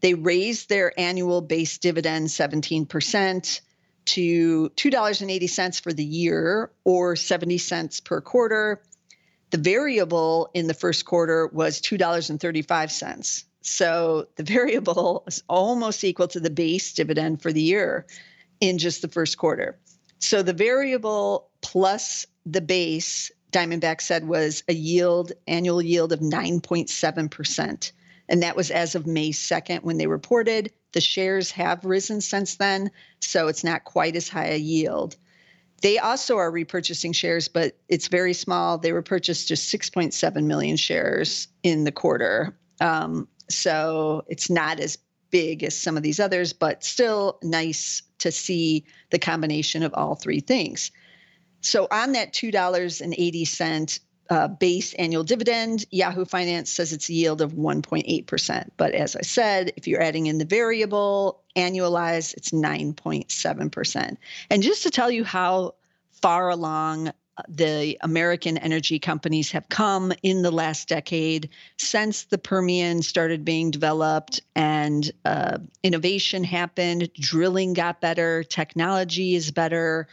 They 0.00 0.14
raised 0.14 0.68
their 0.68 0.98
annual 0.98 1.40
base 1.40 1.78
dividend 1.78 2.28
17% 2.28 3.60
to 4.08 4.70
$2.80 4.70 5.80
for 5.80 5.92
the 5.92 6.04
year 6.04 6.70
or 6.84 7.16
70 7.16 7.58
cents 7.58 8.00
per 8.00 8.20
quarter. 8.20 8.82
The 9.50 9.58
variable 9.58 10.50
in 10.54 10.66
the 10.66 10.74
first 10.74 11.04
quarter 11.04 11.46
was 11.48 11.80
$2.35. 11.80 13.44
So 13.62 14.28
the 14.36 14.42
variable 14.42 15.24
is 15.28 15.42
almost 15.48 16.04
equal 16.04 16.28
to 16.28 16.40
the 16.40 16.50
base 16.50 16.92
dividend 16.92 17.42
for 17.42 17.52
the 17.52 17.62
year 17.62 18.06
in 18.60 18.78
just 18.78 19.02
the 19.02 19.08
first 19.08 19.38
quarter. 19.38 19.78
So 20.18 20.42
the 20.42 20.52
variable 20.52 21.50
plus 21.60 22.26
the 22.44 22.60
base 22.60 23.30
Diamondback 23.52 24.00
said 24.00 24.26
was 24.26 24.62
a 24.68 24.74
yield, 24.74 25.32
annual 25.46 25.80
yield 25.80 26.12
of 26.12 26.20
9.7%. 26.20 27.92
And 28.28 28.42
that 28.42 28.56
was 28.56 28.70
as 28.70 28.94
of 28.94 29.06
May 29.06 29.30
2nd 29.30 29.82
when 29.82 29.96
they 29.96 30.06
reported. 30.06 30.70
The 30.92 31.00
shares 31.00 31.50
have 31.52 31.84
risen 31.84 32.20
since 32.20 32.56
then, 32.56 32.90
so 33.20 33.48
it's 33.48 33.64
not 33.64 33.84
quite 33.84 34.16
as 34.16 34.28
high 34.28 34.48
a 34.48 34.58
yield. 34.58 35.16
They 35.80 35.98
also 35.98 36.36
are 36.36 36.50
repurchasing 36.50 37.14
shares, 37.14 37.46
but 37.48 37.76
it's 37.88 38.08
very 38.08 38.32
small. 38.32 38.78
They 38.78 38.92
repurchased 38.92 39.48
just 39.48 39.72
6.7 39.72 40.44
million 40.44 40.76
shares 40.76 41.48
in 41.62 41.84
the 41.84 41.92
quarter. 41.92 42.58
Um, 42.80 43.28
so 43.48 44.24
it's 44.28 44.50
not 44.50 44.80
as 44.80 44.98
big 45.30 45.62
as 45.62 45.76
some 45.76 45.96
of 45.96 46.02
these 46.02 46.20
others, 46.20 46.52
but 46.52 46.82
still 46.82 47.38
nice 47.42 48.02
to 48.18 48.32
see 48.32 48.84
the 49.10 49.18
combination 49.18 49.82
of 49.82 49.94
all 49.94 50.14
three 50.14 50.40
things. 50.40 50.90
So 51.60 51.86
on 51.90 52.12
that 52.12 52.32
$2.80 52.32 54.00
uh, 54.30 54.48
base 54.48 54.92
annual 54.94 55.24
dividend, 55.24 55.86
Yahoo 55.90 56.24
Finance 56.24 56.70
says 56.70 56.92
it's 56.92 57.08
a 57.08 57.12
yield 57.12 57.40
of 57.40 57.52
1.8%. 57.52 58.70
But 58.76 58.94
as 58.94 59.16
I 59.16 59.22
said, 59.22 59.72
if 59.76 59.86
you're 59.86 60.02
adding 60.02 60.26
in 60.26 60.38
the 60.38 60.44
variable 60.44 61.42
annualized, 61.56 62.34
it's 62.36 62.50
9.7%. 62.50 64.16
And 64.50 64.62
just 64.62 64.82
to 64.82 64.90
tell 64.90 65.10
you 65.10 65.24
how 65.24 65.74
far 66.12 66.50
along 66.50 67.08
uh, 67.08 67.12
the 67.48 67.96
American 68.02 68.58
energy 68.58 68.98
companies 68.98 69.50
have 69.52 69.68
come 69.68 70.12
in 70.22 70.42
the 70.42 70.50
last 70.50 70.88
decade 70.88 71.48
since 71.78 72.24
the 72.24 72.38
Permian 72.38 73.00
started 73.02 73.44
being 73.44 73.70
developed 73.70 74.40
and 74.54 75.10
uh, 75.24 75.58
innovation 75.82 76.44
happened, 76.44 77.10
drilling 77.14 77.72
got 77.72 78.00
better, 78.00 78.42
technology 78.42 79.34
is 79.36 79.50
better 79.50 80.08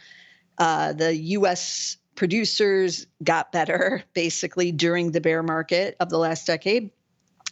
uh, 0.58 0.92
the 0.92 1.14
US 1.14 1.98
producers 2.16 3.06
got 3.22 3.52
better 3.52 4.02
basically 4.14 4.72
during 4.72 5.12
the 5.12 5.20
bear 5.20 5.42
market 5.42 5.96
of 6.00 6.10
the 6.10 6.18
last 6.18 6.46
decade. 6.46 6.90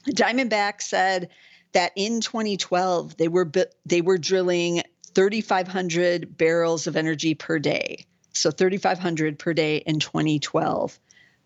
Diamondback 0.08 0.82
said 0.82 1.30
that 1.72 1.92
in 1.96 2.20
2012 2.20 3.16
they 3.16 3.28
were 3.28 3.50
they 3.86 4.00
were 4.00 4.18
drilling 4.18 4.82
3500 5.14 6.36
barrels 6.36 6.86
of 6.86 6.96
energy 6.96 7.34
per 7.34 7.58
day. 7.58 8.04
So 8.32 8.50
3500 8.50 9.38
per 9.38 9.54
day 9.54 9.78
in 9.78 10.00
2012. 10.00 10.98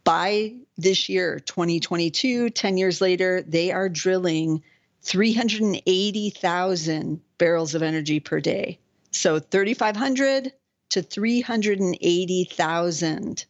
By 0.05 0.55
this 0.79 1.09
year, 1.11 1.39
2022, 1.41 2.51
10 2.51 2.77
years 2.79 3.03
later, 3.03 3.43
they 3.47 3.71
are 3.73 3.91
drilling 3.91 4.63
380,000 5.03 7.21
barrels 7.37 7.75
of 7.75 7.83
energy 7.83 8.21
per 8.21 8.41
day. 8.41 8.79
So 9.11 9.39
3500 9.39 10.55
to 10.91 11.03
380,000. 11.03 13.45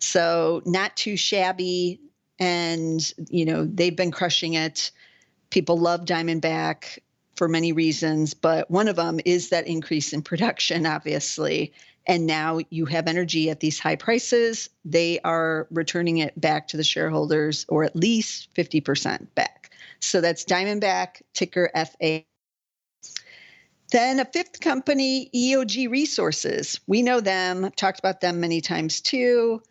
So 0.00 0.62
not 0.64 0.96
too 0.96 1.16
shabby. 1.16 2.00
And, 2.38 3.12
you 3.28 3.44
know, 3.44 3.64
they've 3.64 3.96
been 3.96 4.12
crushing 4.12 4.54
it. 4.54 4.92
People 5.50 5.78
love 5.78 6.04
Diamondback 6.04 6.98
for 7.34 7.48
many 7.48 7.72
reasons, 7.72 8.34
but 8.34 8.70
one 8.70 8.88
of 8.88 8.96
them 8.96 9.20
is 9.24 9.48
that 9.48 9.66
increase 9.66 10.12
in 10.12 10.22
production, 10.22 10.86
obviously. 10.86 11.72
And 12.06 12.26
now 12.26 12.60
you 12.70 12.86
have 12.86 13.06
energy 13.06 13.50
at 13.50 13.60
these 13.60 13.78
high 13.78 13.96
prices. 13.96 14.70
They 14.84 15.20
are 15.20 15.66
returning 15.70 16.18
it 16.18 16.38
back 16.40 16.68
to 16.68 16.76
the 16.76 16.84
shareholders, 16.84 17.64
or 17.68 17.84
at 17.84 17.94
least 17.94 18.52
50% 18.54 19.26
back. 19.34 19.70
So 20.00 20.20
that's 20.20 20.44
Diamondback, 20.44 21.22
ticker 21.32 21.70
FA 21.74 22.24
then 23.90 24.20
a 24.20 24.24
fifth 24.24 24.60
company, 24.60 25.30
EOG 25.34 25.90
Resources. 25.90 26.80
We 26.86 27.02
know 27.02 27.20
them, 27.20 27.64
I've 27.64 27.76
talked 27.76 27.98
about 27.98 28.20
them 28.20 28.40
many 28.40 28.60
times 28.60 29.00
too. 29.00 29.62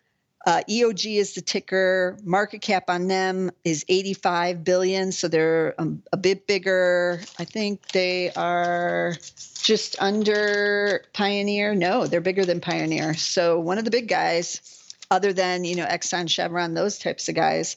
Uh, 0.46 0.62
EOG 0.68 1.16
is 1.16 1.34
the 1.34 1.42
ticker. 1.42 2.16
Market 2.24 2.62
cap 2.62 2.84
on 2.88 3.08
them 3.08 3.50
is 3.64 3.84
85 3.88 4.64
billion, 4.64 5.12
so 5.12 5.28
they're 5.28 5.74
um, 5.78 6.02
a 6.12 6.16
bit 6.16 6.46
bigger. 6.46 7.20
I 7.38 7.44
think 7.44 7.88
they 7.88 8.30
are 8.34 9.16
just 9.62 10.00
under 10.00 11.04
Pioneer. 11.12 11.74
No, 11.74 12.06
they're 12.06 12.20
bigger 12.20 12.44
than 12.44 12.60
Pioneer. 12.60 13.14
So 13.14 13.60
one 13.60 13.78
of 13.78 13.84
the 13.84 13.90
big 13.90 14.08
guys, 14.08 14.94
other 15.10 15.32
than 15.32 15.64
you 15.64 15.76
know 15.76 15.84
Exxon, 15.84 16.30
Chevron, 16.30 16.74
those 16.74 16.98
types 16.98 17.28
of 17.28 17.34
guys. 17.34 17.76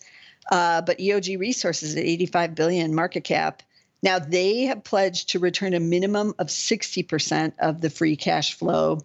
Uh, 0.50 0.82
but 0.82 0.98
EOG 1.00 1.40
Resources 1.40 1.96
at 1.96 2.04
85 2.04 2.56
billion 2.56 2.96
market 2.96 3.24
cap. 3.24 3.64
Now, 4.04 4.20
they 4.20 4.64
have 4.64 4.84
pledged 4.84 5.30
to 5.30 5.40
return 5.40 5.74
a 5.74 5.80
minimum 5.80 6.34
of 6.40 6.48
60% 6.48 7.54
of 7.60 7.82
the 7.82 7.90
free 7.90 8.16
cash 8.16 8.56
flow. 8.56 9.02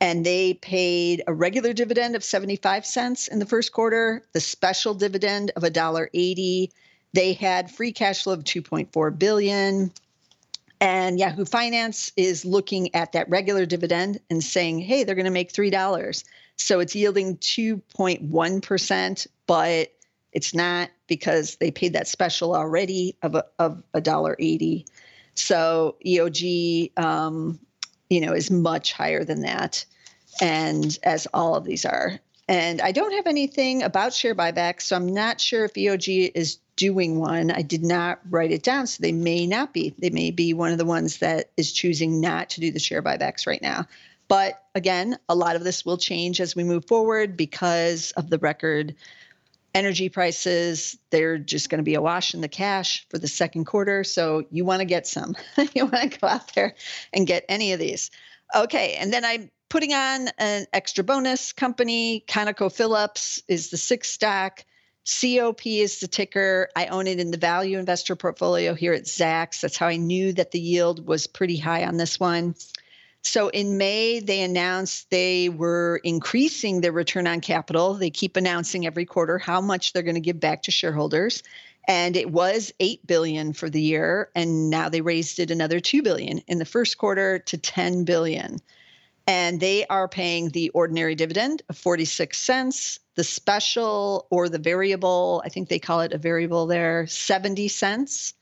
And 0.00 0.26
they 0.26 0.54
paid 0.54 1.22
a 1.28 1.32
regular 1.32 1.72
dividend 1.72 2.16
of 2.16 2.24
75 2.24 2.84
cents 2.84 3.28
in 3.28 3.38
the 3.38 3.46
first 3.46 3.70
quarter, 3.72 4.24
the 4.32 4.40
special 4.40 4.94
dividend 4.94 5.52
of 5.54 5.62
$1.80. 5.62 6.70
They 7.12 7.32
had 7.34 7.70
free 7.70 7.92
cash 7.92 8.24
flow 8.24 8.32
of 8.32 8.42
2.4 8.42 9.16
billion. 9.16 9.92
And 10.80 11.20
Yahoo 11.20 11.44
Finance 11.44 12.10
is 12.16 12.44
looking 12.44 12.92
at 12.96 13.12
that 13.12 13.30
regular 13.30 13.64
dividend 13.64 14.18
and 14.28 14.42
saying, 14.42 14.80
hey, 14.80 15.04
they're 15.04 15.14
going 15.14 15.26
to 15.26 15.30
make 15.30 15.52
$3. 15.52 16.24
So 16.56 16.80
it's 16.80 16.96
yielding 16.96 17.36
2.1%, 17.36 19.26
but 19.46 19.92
it's 20.32 20.52
not 20.52 20.90
because 21.16 21.56
they 21.56 21.70
paid 21.70 21.92
that 21.92 22.08
special 22.08 22.54
already 22.54 23.16
of 23.22 23.34
a 23.34 23.44
of 23.58 23.82
a 23.92 24.00
dollar 24.00 24.34
eighty. 24.38 24.86
So 25.34 25.96
EOG, 26.06 26.98
um, 26.98 27.58
you 28.08 28.20
know, 28.20 28.32
is 28.32 28.50
much 28.50 28.94
higher 28.94 29.24
than 29.24 29.42
that, 29.42 29.84
and 30.40 30.98
as 31.02 31.26
all 31.34 31.54
of 31.54 31.64
these 31.64 31.84
are. 31.84 32.18
And 32.48 32.80
I 32.80 32.92
don't 32.92 33.12
have 33.12 33.26
anything 33.26 33.82
about 33.82 34.14
share 34.14 34.34
buybacks, 34.34 34.82
so 34.82 34.96
I'm 34.96 35.12
not 35.12 35.40
sure 35.40 35.64
if 35.66 35.74
EOG 35.74 36.32
is 36.34 36.58
doing 36.76 37.18
one. 37.18 37.50
I 37.50 37.62
did 37.62 37.84
not 37.84 38.20
write 38.30 38.52
it 38.52 38.62
down, 38.62 38.86
so 38.86 39.02
they 39.02 39.12
may 39.12 39.46
not 39.46 39.74
be. 39.74 39.94
They 39.98 40.10
may 40.10 40.30
be 40.30 40.54
one 40.54 40.72
of 40.72 40.78
the 40.78 40.86
ones 40.86 41.18
that 41.18 41.50
is 41.58 41.72
choosing 41.72 42.20
not 42.20 42.50
to 42.50 42.60
do 42.60 42.72
the 42.72 42.80
share 42.80 43.02
buybacks 43.02 43.46
right 43.46 43.62
now. 43.62 43.86
But 44.28 44.62
again, 44.74 45.18
a 45.28 45.34
lot 45.34 45.56
of 45.56 45.64
this 45.64 45.84
will 45.84 45.98
change 45.98 46.40
as 46.40 46.56
we 46.56 46.64
move 46.64 46.86
forward 46.86 47.36
because 47.36 48.12
of 48.12 48.30
the 48.30 48.38
record 48.38 48.94
energy 49.74 50.08
prices 50.08 50.98
they're 51.10 51.38
just 51.38 51.70
going 51.70 51.78
to 51.78 51.84
be 51.84 51.94
awash 51.94 52.34
in 52.34 52.40
the 52.40 52.48
cash 52.48 53.06
for 53.08 53.18
the 53.18 53.28
second 53.28 53.64
quarter. 53.64 54.04
So 54.04 54.44
you 54.50 54.64
want 54.64 54.80
to 54.80 54.84
get 54.84 55.06
some. 55.06 55.36
You 55.74 55.86
want 55.86 56.12
to 56.12 56.18
go 56.18 56.26
out 56.26 56.54
there 56.54 56.74
and 57.12 57.26
get 57.26 57.44
any 57.48 57.72
of 57.72 57.78
these. 57.78 58.10
Okay 58.54 58.94
and 58.94 59.12
then 59.12 59.24
i'm 59.24 59.50
putting 59.70 59.94
on 59.94 60.28
an 60.38 60.66
extra 60.72 61.02
bonus 61.02 61.52
company 61.52 62.24
conocophillips 62.28 63.42
is 63.48 63.70
the 63.70 63.78
sixth 63.78 64.12
stock 64.12 64.64
cop 65.04 65.66
is 65.66 65.98
the 65.98 66.06
ticker. 66.06 66.68
I 66.76 66.86
own 66.86 67.08
it 67.08 67.18
in 67.18 67.32
the 67.32 67.36
value 67.36 67.78
investor 67.78 68.14
portfolio 68.14 68.74
here 68.74 68.92
at 68.92 69.04
zacks. 69.04 69.60
That's 69.60 69.76
how 69.76 69.88
i 69.88 69.96
knew 69.96 70.32
that 70.34 70.50
the 70.50 70.60
yield 70.60 71.06
was 71.06 71.26
pretty 71.26 71.56
high 71.56 71.84
on 71.84 71.96
this 71.96 72.20
one 72.20 72.54
so 73.22 73.48
in 73.48 73.78
May, 73.78 74.20
they 74.20 74.42
announced 74.42 75.08
they 75.10 75.48
were 75.48 76.00
increasing 76.02 76.80
their 76.80 76.92
return 76.92 77.26
on 77.26 77.40
capital. 77.40 77.94
They 77.94 78.10
keep 78.10 78.36
announcing 78.36 78.86
every 78.86 79.04
quarter 79.04 79.38
how 79.38 79.60
much 79.60 79.92
they're 79.92 80.02
going 80.02 80.16
to 80.16 80.20
give 80.20 80.40
back 80.40 80.62
to 80.64 80.70
shareholders. 80.70 81.42
and 81.88 82.16
it 82.16 82.30
was 82.30 82.72
8 82.78 83.06
billion 83.06 83.52
for 83.52 83.68
the 83.68 83.80
year 83.80 84.30
and 84.34 84.70
now 84.70 84.88
they 84.88 85.00
raised 85.00 85.40
it 85.40 85.50
another 85.50 85.80
2 85.80 86.02
billion 86.02 86.38
in 86.46 86.58
the 86.58 86.64
first 86.64 86.96
quarter 86.96 87.40
to 87.40 87.58
10 87.58 88.04
billion 88.04 88.58
and 89.26 89.60
they 89.60 89.86
are 89.86 90.08
paying 90.08 90.50
the 90.50 90.70
ordinary 90.70 91.14
dividend 91.14 91.62
of 91.68 91.76
46 91.76 92.38
cents 92.38 93.00
the 93.16 93.24
special 93.24 94.26
or 94.30 94.48
the 94.48 94.58
variable 94.58 95.42
i 95.44 95.48
think 95.48 95.68
they 95.68 95.78
call 95.78 96.00
it 96.00 96.12
a 96.12 96.18
variable 96.18 96.66
there 96.66 97.06
70 97.06 97.68
cents 97.68 98.34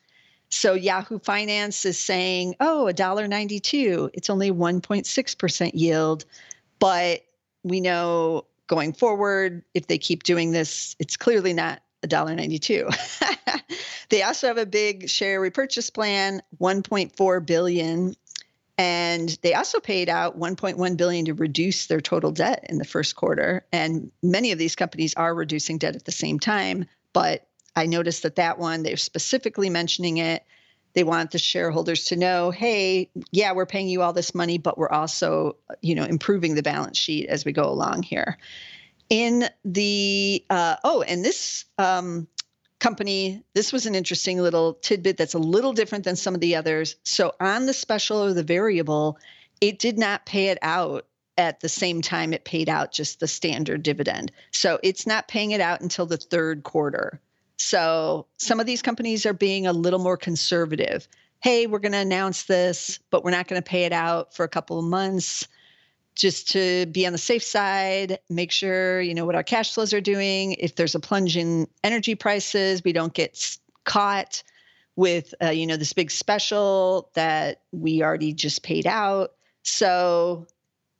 so 0.50 0.74
yahoo 0.74 1.18
finance 1.18 1.84
is 1.84 1.98
saying 1.98 2.54
oh 2.60 2.88
$1.92 2.92 4.10
it's 4.14 4.30
only 4.30 4.50
1.6% 4.50 5.70
yield 5.74 6.24
but 6.78 7.20
we 7.62 7.80
know 7.80 8.44
going 8.66 8.92
forward 8.92 9.62
if 9.74 9.86
they 9.86 9.98
keep 9.98 10.22
doing 10.22 10.52
this 10.52 10.96
it's 10.98 11.16
clearly 11.16 11.52
not 11.52 11.82
$1.92. 12.02 13.62
they 14.08 14.22
also 14.22 14.46
have 14.46 14.58
a 14.58 14.66
big 14.66 15.08
share 15.08 15.40
repurchase 15.40 15.90
plan, 15.90 16.42
1.4 16.60 17.46
billion, 17.46 18.14
and 18.78 19.38
they 19.42 19.54
also 19.54 19.80
paid 19.80 20.08
out 20.08 20.38
1.1 20.38 20.96
billion 20.96 21.24
to 21.26 21.34
reduce 21.34 21.86
their 21.86 22.00
total 22.00 22.32
debt 22.32 22.64
in 22.68 22.78
the 22.78 22.84
first 22.84 23.16
quarter. 23.16 23.66
And 23.72 24.10
many 24.22 24.52
of 24.52 24.58
these 24.58 24.76
companies 24.76 25.14
are 25.14 25.34
reducing 25.34 25.78
debt 25.78 25.96
at 25.96 26.04
the 26.06 26.12
same 26.12 26.38
time, 26.40 26.86
but 27.12 27.46
I 27.76 27.87
noticed 27.87 28.22
that 28.24 28.37
that 28.37 28.59
one 28.59 28.83
they're 28.83 28.96
specifically 28.96 29.70
mentioning 29.70 30.18
it. 30.18 30.44
They 30.92 31.04
want 31.04 31.30
the 31.30 31.38
shareholders 31.38 32.06
to 32.06 32.16
know, 32.16 32.50
hey, 32.50 33.11
yeah, 33.30 33.52
we're 33.52 33.66
paying 33.66 33.88
you 33.88 34.02
all 34.02 34.12
this 34.12 34.35
money, 34.35 34.59
but 34.59 34.76
we're 34.76 34.90
also, 34.90 35.56
you 35.83 35.94
know, 35.94 36.04
improving 36.04 36.56
the 36.56 36.64
balance 36.64 36.98
sheet 36.98 37.28
as 37.28 37.44
we 37.44 37.52
go 37.52 37.68
along 37.68 38.02
here. 38.02 38.38
In 39.09 39.48
the 39.64 40.44
uh, 40.50 40.76
oh 40.85 41.02
and 41.02 41.24
this 41.24 41.64
um, 41.78 42.26
company 42.80 43.42
this 43.54 43.72
was 43.72 43.87
an 43.87 43.94
interesting 43.94 44.38
little 44.40 44.74
tidbit 44.74 45.16
that's 45.16 45.35
a 45.35 45.38
little 45.38 45.72
different 45.72 46.04
than 46.04 46.16
some 46.16 46.35
of 46.35 46.40
the 46.40 46.56
others. 46.56 46.96
So 47.04 47.35
on 47.40 47.66
the 47.66 47.74
special 47.74 48.24
or 48.24 48.33
the 48.33 48.42
variable 48.42 49.18
it 49.61 49.78
did 49.78 49.98
not 49.98 50.26
pay 50.26 50.48
it 50.48 50.59
out 50.62 51.06
at 51.37 51.61
the 51.61 51.68
same 51.68 52.02
time 52.02 52.33
it 52.33 52.44
paid 52.44 52.68
out 52.68 52.92
just 52.92 53.20
the 53.20 53.28
standard 53.28 53.83
dividend. 53.83 54.33
So 54.52 54.78
it's 54.83 55.06
not 55.06 55.28
paying 55.28 55.52
it 55.52 55.61
out 55.61 55.80
until 55.80 56.06
the 56.06 56.16
third 56.16 56.62
quarter 56.62 57.20
so 57.60 58.26
some 58.38 58.60
of 58.60 58.66
these 58.66 58.82
companies 58.82 59.26
are 59.26 59.32
being 59.32 59.66
a 59.66 59.72
little 59.72 59.98
more 59.98 60.16
conservative 60.16 61.06
hey 61.40 61.66
we're 61.66 61.78
going 61.78 61.92
to 61.92 61.98
announce 61.98 62.44
this 62.44 62.98
but 63.10 63.24
we're 63.24 63.30
not 63.30 63.48
going 63.48 63.60
to 63.60 63.68
pay 63.68 63.84
it 63.84 63.92
out 63.92 64.34
for 64.34 64.44
a 64.44 64.48
couple 64.48 64.78
of 64.78 64.84
months 64.84 65.46
just 66.20 66.50
to 66.50 66.86
be 66.86 67.06
on 67.06 67.12
the 67.12 67.18
safe 67.18 67.42
side, 67.42 68.18
make 68.28 68.52
sure 68.52 69.00
you 69.00 69.14
know 69.14 69.24
what 69.24 69.34
our 69.34 69.42
cash 69.42 69.74
flows 69.74 69.92
are 69.92 70.00
doing. 70.00 70.52
If 70.52 70.76
there's 70.76 70.94
a 70.94 71.00
plunge 71.00 71.36
in 71.36 71.66
energy 71.82 72.14
prices, 72.14 72.84
we 72.84 72.92
don't 72.92 73.14
get 73.14 73.58
caught 73.84 74.42
with 74.96 75.34
uh, 75.42 75.50
you 75.50 75.66
know 75.66 75.76
this 75.76 75.92
big 75.92 76.10
special 76.10 77.10
that 77.14 77.62
we 77.72 78.02
already 78.02 78.32
just 78.32 78.62
paid 78.62 78.86
out. 78.86 79.32
So 79.62 80.46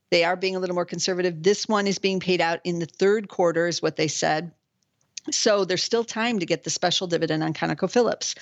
they 0.09 0.23
are 0.23 0.35
being 0.35 0.55
a 0.55 0.59
little 0.59 0.75
more 0.75 0.85
conservative. 0.85 1.43
This 1.43 1.67
one 1.67 1.87
is 1.87 1.99
being 1.99 2.19
paid 2.19 2.41
out 2.41 2.59
in 2.63 2.79
the 2.79 2.85
third 2.85 3.29
quarter, 3.29 3.67
is 3.67 3.81
what 3.81 3.95
they 3.95 4.07
said. 4.07 4.51
So 5.29 5.65
there's 5.65 5.83
still 5.83 6.03
time 6.03 6.39
to 6.39 6.45
get 6.45 6.63
the 6.63 6.69
special 6.69 7.07
dividend 7.07 7.43
on 7.43 7.53
ConocoPhillips. 7.53 8.35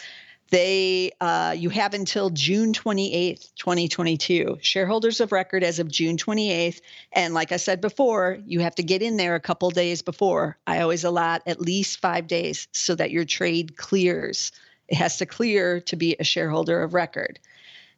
They, 0.49 1.11
uh, 1.21 1.55
you 1.55 1.69
have 1.69 1.93
until 1.93 2.31
June 2.31 2.73
28th, 2.73 3.53
2022. 3.55 4.57
Shareholders 4.61 5.19
of 5.19 5.31
record 5.31 5.63
as 5.63 5.77
of 5.77 5.91
June 5.91 6.17
28th. 6.17 6.81
And 7.11 7.33
like 7.33 7.51
I 7.51 7.57
said 7.57 7.81
before, 7.81 8.39
you 8.45 8.61
have 8.61 8.75
to 8.75 8.83
get 8.83 9.03
in 9.03 9.17
there 9.17 9.35
a 9.35 9.39
couple 9.39 9.69
days 9.69 10.01
before. 10.01 10.57
I 10.65 10.81
always 10.81 11.03
allot 11.03 11.43
at 11.45 11.61
least 11.61 11.99
five 11.99 12.27
days 12.27 12.67
so 12.71 12.95
that 12.95 13.11
your 13.11 13.25
trade 13.25 13.77
clears. 13.77 14.51
It 14.87 14.95
has 14.95 15.17
to 15.17 15.27
clear 15.27 15.81
to 15.81 15.95
be 15.95 16.15
a 16.19 16.23
shareholder 16.23 16.81
of 16.81 16.95
record. 16.95 17.39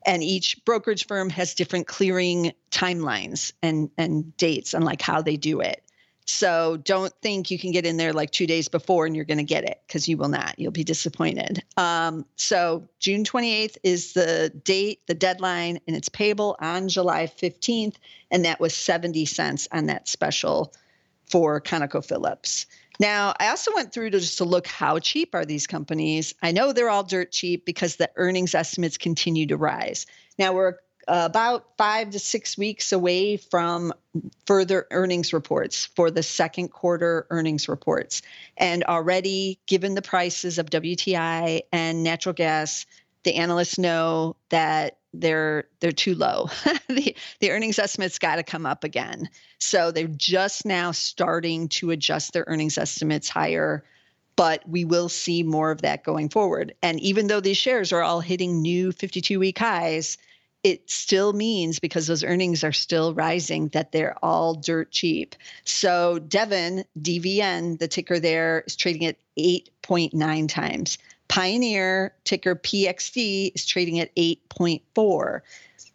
And 0.05 0.21
each 0.21 0.65
brokerage 0.65 1.07
firm 1.07 1.29
has 1.29 1.53
different 1.53 1.87
clearing 1.87 2.51
timelines 2.69 3.53
and, 3.61 3.91
and 3.97 4.35
dates 4.35 4.73
and 4.73 4.83
like 4.83 5.01
how 5.01 5.21
they 5.21 5.37
do 5.37 5.61
it. 5.61 5.83
So 6.25 6.77
don't 6.77 7.13
think 7.21 7.51
you 7.51 7.59
can 7.59 7.71
get 7.71 7.85
in 7.85 7.97
there 7.97 8.13
like 8.13 8.31
two 8.31 8.47
days 8.47 8.67
before 8.67 9.05
and 9.05 9.15
you're 9.15 9.25
going 9.25 9.37
to 9.37 9.43
get 9.43 9.63
it 9.63 9.81
because 9.87 10.07
you 10.07 10.17
will 10.17 10.29
not. 10.29 10.57
You'll 10.57 10.71
be 10.71 10.83
disappointed. 10.83 11.63
Um, 11.77 12.25
so 12.35 12.87
June 12.99 13.23
28th 13.23 13.77
is 13.83 14.13
the 14.13 14.51
date, 14.63 15.01
the 15.07 15.13
deadline, 15.13 15.79
and 15.87 15.95
it's 15.95 16.09
payable 16.09 16.55
on 16.59 16.89
July 16.89 17.25
15th. 17.25 17.95
And 18.29 18.45
that 18.45 18.59
was 18.59 18.73
70 18.73 19.25
cents 19.25 19.67
on 19.71 19.87
that 19.87 20.07
special 20.07 20.73
for 21.25 21.59
ConocoPhillips. 21.61 22.65
Now, 22.99 23.33
I 23.39 23.47
also 23.47 23.73
went 23.73 23.93
through 23.93 24.11
to 24.11 24.19
just 24.19 24.37
to 24.37 24.45
look 24.45 24.67
how 24.67 24.99
cheap 24.99 25.33
are 25.33 25.45
these 25.45 25.65
companies. 25.65 26.35
I 26.43 26.51
know 26.51 26.71
they're 26.71 26.89
all 26.89 27.03
dirt 27.03 27.31
cheap 27.31 27.65
because 27.65 27.95
the 27.95 28.11
earnings 28.15 28.53
estimates 28.53 28.97
continue 28.97 29.47
to 29.47 29.57
rise. 29.57 30.05
Now 30.37 30.53
we're 30.53 30.75
about 31.07 31.65
five 31.77 32.11
to 32.11 32.19
six 32.19 32.57
weeks 32.57 32.91
away 32.91 33.37
from 33.37 33.93
further 34.45 34.87
earnings 34.91 35.33
reports 35.33 35.85
for 35.95 36.11
the 36.11 36.23
second 36.23 36.69
quarter 36.69 37.27
earnings 37.29 37.67
reports. 37.67 38.21
And 38.57 38.83
already, 38.83 39.59
given 39.67 39.95
the 39.95 40.01
prices 40.01 40.57
of 40.57 40.69
WTI 40.69 41.61
and 41.71 42.03
natural 42.03 42.33
gas, 42.33 42.85
the 43.23 43.35
analysts 43.35 43.77
know 43.77 44.35
that 44.49 44.97
they're 45.13 45.65
they're 45.79 45.91
too 45.91 46.15
low. 46.15 46.49
the 46.87 47.15
the 47.39 47.51
earnings 47.51 47.79
estimates 47.79 48.19
got 48.19 48.37
to 48.37 48.43
come 48.43 48.65
up 48.65 48.83
again. 48.83 49.29
So 49.59 49.91
they're 49.91 50.07
just 50.07 50.65
now 50.65 50.91
starting 50.91 51.67
to 51.69 51.91
adjust 51.91 52.33
their 52.33 52.45
earnings 52.47 52.77
estimates 52.77 53.29
higher, 53.29 53.83
but 54.35 54.67
we 54.67 54.85
will 54.85 55.09
see 55.09 55.43
more 55.43 55.71
of 55.71 55.81
that 55.81 56.03
going 56.03 56.29
forward. 56.29 56.73
And 56.81 56.99
even 57.01 57.27
though 57.27 57.41
these 57.41 57.57
shares 57.57 57.91
are 57.91 58.01
all 58.01 58.21
hitting 58.21 58.61
new 58.61 58.91
52 58.91 59.39
week 59.39 59.59
highs, 59.59 60.17
it 60.63 60.89
still 60.89 61.33
means 61.33 61.79
because 61.79 62.07
those 62.07 62.23
earnings 62.23 62.63
are 62.63 62.71
still 62.71 63.13
rising 63.13 63.69
that 63.69 63.91
they're 63.91 64.15
all 64.23 64.53
dirt 64.53 64.91
cheap. 64.91 65.35
So 65.65 66.19
Devon, 66.19 66.83
DVN, 66.99 67.79
the 67.79 67.87
ticker 67.87 68.19
there 68.19 68.63
is 68.67 68.75
trading 68.75 69.05
at 69.05 69.17
8.9 69.37 70.47
times. 70.47 70.97
Pioneer, 71.27 72.13
ticker 72.25 72.55
PXD, 72.55 73.53
is 73.55 73.65
trading 73.65 73.99
at 73.99 74.13
8.4. 74.15 75.41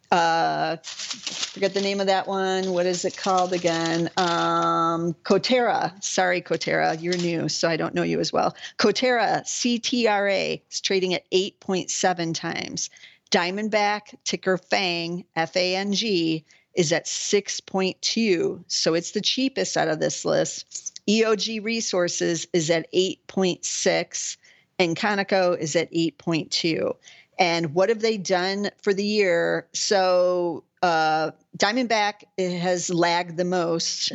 Uh, 0.09 0.77
forget 0.83 1.73
the 1.73 1.81
name 1.81 1.99
of 1.99 2.07
that 2.07 2.27
one. 2.27 2.71
What 2.71 2.85
is 2.85 3.05
it 3.05 3.17
called 3.17 3.53
again? 3.53 4.09
Um, 4.17 5.13
Coterra. 5.23 6.01
Sorry, 6.01 6.41
Coterra, 6.41 7.01
you're 7.01 7.17
new, 7.17 7.49
so 7.49 7.69
I 7.69 7.77
don't 7.77 7.93
know 7.93 8.03
you 8.03 8.19
as 8.19 8.31
well. 8.31 8.55
Coterra, 8.77 9.43
CTRA, 9.43 10.61
is 10.71 10.81
trading 10.81 11.13
at 11.13 11.29
8.7 11.31 12.33
times. 12.33 12.89
Diamondback, 13.31 14.15
ticker 14.23 14.57
FANG, 14.57 15.25
F 15.35 15.55
A 15.55 15.75
N 15.75 15.93
G, 15.93 16.45
is 16.75 16.91
at 16.93 17.05
6.2. 17.05 18.63
So 18.67 18.93
it's 18.93 19.11
the 19.11 19.21
cheapest 19.21 19.75
out 19.75 19.87
of 19.87 19.99
this 19.99 20.23
list. 20.23 21.01
EOG 21.09 21.63
Resources 21.63 22.47
is 22.53 22.69
at 22.69 22.91
8.6, 22.93 24.37
and 24.77 24.95
Conoco 24.95 25.57
is 25.57 25.75
at 25.75 25.91
8.2. 25.91 26.95
And 27.39 27.73
what 27.73 27.89
have 27.89 28.01
they 28.01 28.17
done 28.17 28.69
for 28.81 28.93
the 28.93 29.05
year? 29.05 29.67
So 29.73 30.63
uh, 30.81 31.31
Diamondback 31.57 32.23
has 32.37 32.93
lagged 32.93 33.37
the 33.37 33.45
most, 33.45 34.11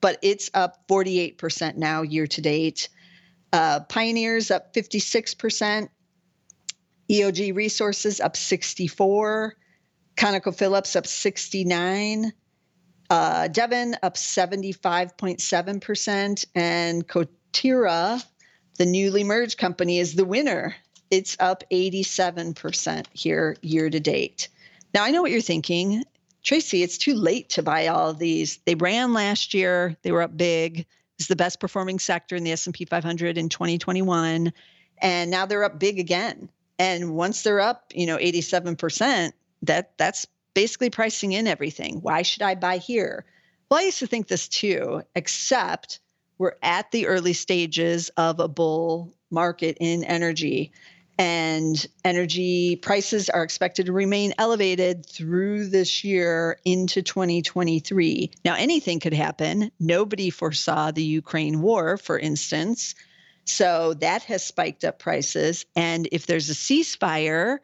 but 0.00 0.18
it's 0.22 0.50
up 0.54 0.86
48% 0.88 1.76
now 1.76 2.02
year 2.02 2.26
to 2.26 2.40
date. 2.40 2.88
Uh, 3.52 3.80
Pioneers 3.80 4.50
up 4.50 4.72
56%, 4.74 5.88
EOG 7.10 7.54
Resources 7.56 8.20
up 8.20 8.36
64, 8.36 9.56
ConocoPhillips 10.16 10.94
up 10.94 11.08
69, 11.08 12.32
uh, 13.10 13.48
Devon 13.48 13.96
up 14.04 14.14
75.7%, 14.14 16.44
and 16.54 17.08
Coterra, 17.08 18.24
the 18.78 18.86
newly 18.86 19.24
merged 19.24 19.58
company, 19.58 19.98
is 19.98 20.14
the 20.14 20.24
winner. 20.24 20.76
It's 21.10 21.36
up 21.40 21.64
87% 21.72 23.06
here 23.12 23.56
year 23.60 23.90
to 23.90 23.98
date. 23.98 24.48
Now, 24.94 25.02
I 25.02 25.10
know 25.10 25.22
what 25.22 25.32
you're 25.32 25.40
thinking. 25.40 26.04
Tracey, 26.44 26.84
it's 26.84 26.96
too 26.96 27.14
late 27.14 27.48
to 27.50 27.64
buy 27.64 27.88
all 27.88 28.10
of 28.10 28.20
these. 28.20 28.60
They 28.66 28.76
ran 28.76 29.12
last 29.12 29.52
year. 29.52 29.96
They 30.02 30.12
were 30.12 30.22
up 30.22 30.36
big. 30.36 30.86
It's 31.18 31.26
the 31.26 31.34
best 31.34 31.58
performing 31.58 31.98
sector 31.98 32.36
in 32.36 32.44
the 32.44 32.52
S&P 32.52 32.84
500 32.84 33.36
in 33.36 33.48
2021, 33.48 34.52
and 34.98 35.30
now 35.30 35.46
they're 35.46 35.64
up 35.64 35.80
big 35.80 35.98
again. 35.98 36.48
And 36.80 37.14
once 37.14 37.42
they're 37.42 37.60
up, 37.60 37.92
you 37.94 38.06
know, 38.06 38.16
87%, 38.16 39.32
that 39.64 39.98
that's 39.98 40.26
basically 40.54 40.88
pricing 40.88 41.32
in 41.32 41.46
everything. 41.46 42.00
Why 42.00 42.22
should 42.22 42.40
I 42.40 42.54
buy 42.54 42.78
here? 42.78 43.26
Well, 43.70 43.80
I 43.80 43.82
used 43.82 43.98
to 43.98 44.06
think 44.06 44.28
this 44.28 44.48
too, 44.48 45.02
except 45.14 46.00
we're 46.38 46.56
at 46.62 46.90
the 46.90 47.06
early 47.06 47.34
stages 47.34 48.08
of 48.16 48.40
a 48.40 48.48
bull 48.48 49.14
market 49.30 49.76
in 49.78 50.04
energy. 50.04 50.72
And 51.18 51.86
energy 52.02 52.76
prices 52.76 53.28
are 53.28 53.42
expected 53.42 53.84
to 53.84 53.92
remain 53.92 54.32
elevated 54.38 55.04
through 55.04 55.66
this 55.66 56.02
year 56.02 56.58
into 56.64 57.02
2023. 57.02 58.30
Now, 58.42 58.54
anything 58.54 59.00
could 59.00 59.12
happen. 59.12 59.70
Nobody 59.78 60.30
foresaw 60.30 60.92
the 60.92 61.04
Ukraine 61.04 61.60
war, 61.60 61.98
for 61.98 62.18
instance. 62.18 62.94
So 63.44 63.94
that 63.94 64.22
has 64.24 64.44
spiked 64.44 64.84
up 64.84 64.98
prices. 64.98 65.64
And 65.76 66.08
if 66.12 66.26
there's 66.26 66.50
a 66.50 66.54
ceasefire 66.54 67.58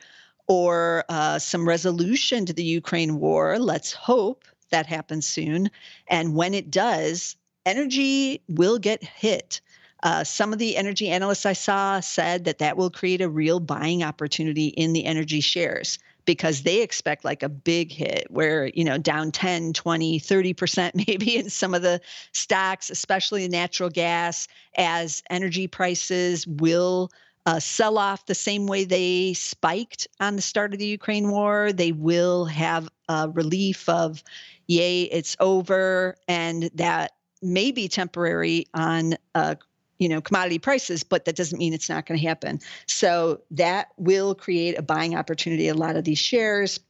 or 0.49 1.05
uh, 1.09 1.39
some 1.39 1.67
resolution 1.67 2.47
to 2.47 2.53
the 2.53 2.65
Ukraine 2.65 3.19
war, 3.21 3.59
let's 3.59 3.93
hope 3.93 4.45
that 4.71 4.87
happens 4.87 5.27
soon. 5.27 5.71
And 6.09 6.35
when 6.35 6.55
it 6.55 6.71
does, 6.71 7.37
energy 7.65 8.43
will 8.49 8.79
get 8.79 9.03
hit. 9.03 9.61
Uh, 10.03 10.25
some 10.25 10.53
of 10.53 10.59
the 10.59 10.77
energy 10.77 11.09
analysts 11.09 11.47
I 11.47 11.53
saw 11.53 12.01
said 12.01 12.45
that 12.45 12.59
that 12.59 12.77
will 12.77 12.91
create 12.91 13.21
a 13.21 13.29
real 13.29 13.61
buying 13.61 14.03
opportunity 14.03 14.67
in 14.67 14.93
the 14.93 15.05
energy 15.05 15.41
shares 15.41 15.99
because 16.27 16.63
they 16.63 16.83
expect 16.83 17.25
like 17.25 17.43
a 17.43 17.49
big 17.49 17.91
hit 17.91 18.27
where, 18.29 18.67
you 18.69 18.85
know, 18.85 18.99
down 18.99 19.33
10, 19.33 19.73
20, 19.73 20.21
30% 20.21 20.91
maybe 21.07 21.37
in 21.37 21.49
some 21.49 21.75
of 21.75 21.83
the 21.83 22.01
stocks, 22.33 22.91
especially 22.91 23.49
natural 23.49 23.89
gas, 23.89 24.49
as 24.77 25.23
energy 25.31 25.67
prices 25.67 26.47
will 26.47 27.11
uh, 27.47 27.61
sell 27.61 27.97
off 27.97 28.27
the 28.27 28.35
same 28.35 28.67
way 28.67 28.85
they 28.85 29.33
spiked 29.33 30.09
on 30.21 30.37
the 30.37 30.43
start 30.43 30.73
of 30.73 30.81
the 30.81 30.87
Ukraine 30.87 31.31
war. 31.31 31.73
They 31.73 31.93
will 31.93 32.45
have 32.47 32.89
a 33.09 33.31
relief 33.31 33.89
of, 33.89 34.23
yay, 34.67 35.03
it's 35.05 35.37
over. 35.39 36.17
And 36.27 36.65
that 36.75 37.13
may 37.41 37.71
be 37.71 37.87
temporary 37.87 38.67
on 38.75 39.15
uh, 39.37 39.55
you 39.99 40.09
know 40.09 40.21
commodity 40.21 40.59
prices 40.59 41.03
but 41.03 41.25
that 41.25 41.37
doesn't 41.37 41.59
mean 41.59 41.73
it's 41.73 41.89
not 41.89 42.07
going 42.07 42.19
to 42.19 42.27
happen. 42.27 42.61
So 42.87 43.41
that 43.53 43.89
will 43.97 44.35
create 44.35 44.79
a 44.79 44.83
buying 44.83 45.17
opportunity 45.17 45.69
a 45.69 45.75
lot 45.75 45.97
of 45.97 46.05
these 46.05 46.19
shares. 46.19 46.81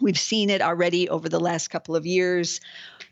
We've 0.00 0.18
seen 0.18 0.48
it 0.48 0.62
already 0.62 1.08
over 1.08 1.28
the 1.28 1.40
last 1.40 1.68
couple 1.68 1.96
of 1.96 2.06
years 2.06 2.60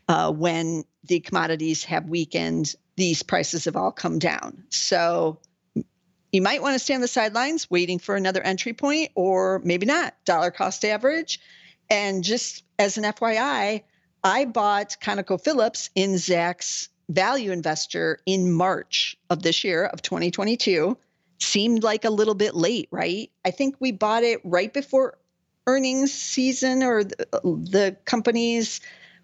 uh, 0.07 0.31
when 0.31 0.85
the 1.03 1.19
commodities 1.19 1.83
have 1.83 2.09
weakened 2.09 2.75
these 2.95 3.23
prices 3.23 3.65
have 3.65 3.75
all 3.75 3.91
come 3.91 4.19
down. 4.19 4.63
So 4.69 5.39
you 6.31 6.41
might 6.41 6.61
want 6.61 6.73
to 6.73 6.79
stay 6.79 6.95
on 6.95 7.01
the 7.01 7.07
sidelines 7.07 7.69
waiting 7.69 7.99
for 7.99 8.15
another 8.15 8.41
entry 8.41 8.73
point 8.73 9.11
or 9.15 9.61
maybe 9.63 9.85
not 9.85 10.15
dollar 10.25 10.51
cost 10.51 10.83
average. 10.83 11.39
And 11.89 12.23
just 12.23 12.63
as 12.79 12.97
an 12.97 13.03
fyi 13.03 13.83
i 14.23 14.45
bought 14.45 14.97
conocophillips 15.01 15.89
in 15.95 16.13
zacks 16.13 16.89
value 17.09 17.51
investor 17.51 18.19
in 18.25 18.51
March 18.51 19.17
of 19.29 19.43
this 19.43 19.63
year 19.63 19.85
of 19.85 20.01
2022 20.01 20.97
seemed 21.39 21.83
like 21.83 22.03
a 22.03 22.09
little 22.09 22.33
bit 22.33 22.55
late, 22.55 22.89
right? 22.91 23.31
I 23.45 23.51
think 23.51 23.75
we 23.79 23.91
bought 23.91 24.23
it 24.23 24.41
right 24.43 24.73
before 24.73 25.17
earnings 25.67 26.13
season 26.13 26.83
or 26.83 27.03
the, 27.03 27.27
the 27.43 27.97
companies 28.05 28.81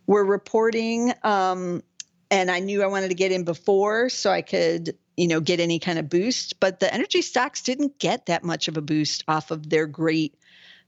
were 0.08 0.24
reporting. 0.24 1.14
Um, 1.24 1.84
and 2.30 2.52
I 2.52 2.60
knew 2.60 2.84
I 2.84 2.88
wanted 2.88 3.10
to 3.10 3.16
get 3.16 3.32
in 3.32 3.44
before 3.44 4.10
so 4.10 4.32
I 4.32 4.42
could, 4.42 4.98
you 5.18 5.28
know, 5.28 5.40
get 5.40 5.60
any 5.60 5.80
kind 5.80 6.00
of 6.00 6.10
boost. 6.10 6.60
But 6.60 6.80
the 6.80 6.94
energy 6.94 7.22
stocks 7.22 7.62
didn't 7.62 8.00
get 8.00 8.28
that 8.28 8.44
much 8.44 8.68
of 8.68 8.78
a 8.78 8.82
boost 8.82 9.24
off 9.28 9.52
of 9.52 9.70
their 9.70 9.88
great 9.88 10.36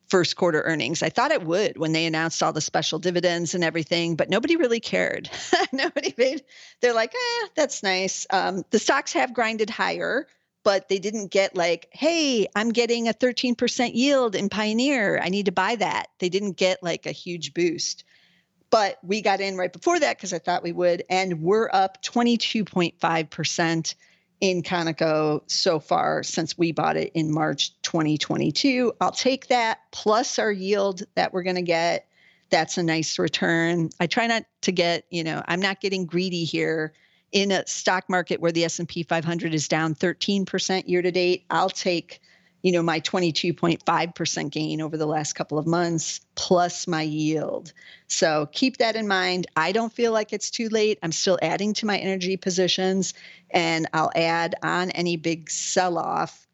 first 0.08 0.36
quarter 0.36 0.62
earnings. 0.62 1.04
I 1.04 1.10
thought 1.10 1.32
it 1.32 1.44
would 1.44 1.78
when 1.78 1.91
they 1.91 2.06
announced 2.06 2.41
all 2.44 2.54
the 2.54 2.62
special 2.62 3.00
dividends 3.00 3.56
and 3.56 3.63
everything, 3.63 4.15
but 4.15 4.30
nobody 4.30 4.56
really 4.56 4.80
cared. 4.80 5.30
nobody 5.72 6.13
made, 6.18 6.44
they're 6.82 6.94
like, 6.94 7.13
eh, 7.13 7.48
that's 7.56 7.84
nice. 7.84 8.28
Um, 8.30 8.63
the 8.70 8.80
stocks 8.80 9.13
have 9.13 9.34
grinded 9.34 9.70
higher, 9.70 10.28
but 10.63 10.89
they 10.89 11.00
didn't 11.00 11.32
get 11.32 11.56
like, 11.56 11.88
hey, 11.91 12.48
I'm 12.56 12.72
getting 12.72 13.08
a 13.08 13.13
13% 13.13 13.91
yield 13.94 14.36
in 14.36 14.50
Pioneer. 14.50 15.20
I 15.20 15.30
need 15.30 15.46
to 15.46 15.52
buy 15.52 15.76
that. 15.76 16.08
They 16.20 16.30
didn't 16.30 16.58
get 16.58 16.84
like 16.84 17.06
a 17.06 17.12
huge 17.12 17.54
boost. 17.54 18.04
But 18.72 18.98
we 19.04 19.22
got 19.22 19.41
in 19.41 19.58
right 19.58 19.72
before 19.72 20.00
that 20.00 20.18
because 20.18 20.34
I 20.34 20.39
thought 20.39 20.63
we 20.63 20.72
would, 20.72 21.04
and 21.10 21.41
we're 21.41 21.70
up 21.72 22.04
22.5% 22.04 23.96
in 24.41 24.62
Conoco 24.63 25.41
so 25.48 25.80
far 25.80 26.24
since 26.24 26.58
we 26.58 26.71
bought 26.71 26.98
it 26.98 27.12
in 27.13 27.32
March 27.32 27.71
2022. 27.82 28.93
I'll 29.00 29.12
take 29.12 29.48
that 29.48 29.80
plus 29.91 30.39
our 30.39 30.52
yield 30.52 31.04
that 31.15 31.34
we're 31.34 31.43
going 31.43 31.56
to 31.56 31.62
get. 31.62 32.08
That's 32.50 32.78
a 32.78 32.84
nice 32.84 33.17
return. 33.17 33.89
I 34.00 34.08
try 34.08 34.28
not 34.28 34.43
to 34.62 34.71
get, 34.71 35.06
you 35.10 35.24
know, 35.24 35.41
I'm 35.48 35.62
not 35.62 35.82
getting 35.82 36.06
greedy 36.06 36.43
here 36.43 36.93
in 37.32 37.52
a 37.52 37.65
stock 37.67 38.10
market 38.10 38.39
where 38.39 38.52
the 38.52 38.65
S&P 38.65 39.04
500 39.04 39.54
is 39.54 39.67
down 39.67 39.95
13% 39.95 40.88
year 40.88 41.02
to 41.02 41.12
date. 41.12 41.45
I'll 41.50 41.69
take 41.69 42.21
you 42.65 42.71
know 42.71 42.82
my 42.82 42.99
22.5% 42.99 44.49
gain 44.49 44.82
over 44.82 44.97
the 44.97 45.06
last 45.06 45.34
couple 45.34 45.60
of 45.60 45.67
months 45.67 46.21
plus 46.34 46.88
my 46.88 47.04
yield. 47.04 47.71
So 48.08 48.49
keep 48.51 48.78
that 48.78 48.95
in 48.95 49.08
mind. 49.08 49.45
I 49.56 49.71
don't 49.71 49.93
feel 49.93 50.12
like 50.12 50.34
it's 50.34 50.49
too 50.49 50.69
late. 50.69 50.97
I'm 51.04 51.12
still 51.12 51.38
adding 51.43 51.73
to 51.75 51.86
my 51.86 51.97
energy 51.97 52.38
positions 52.38 53.13
and 53.56 53.88
i'll 53.93 54.12
add 54.15 54.56
on 54.62 54.91
any 54.91 55.17
big 55.17 55.49
sell 55.49 55.97
off 55.97 56.47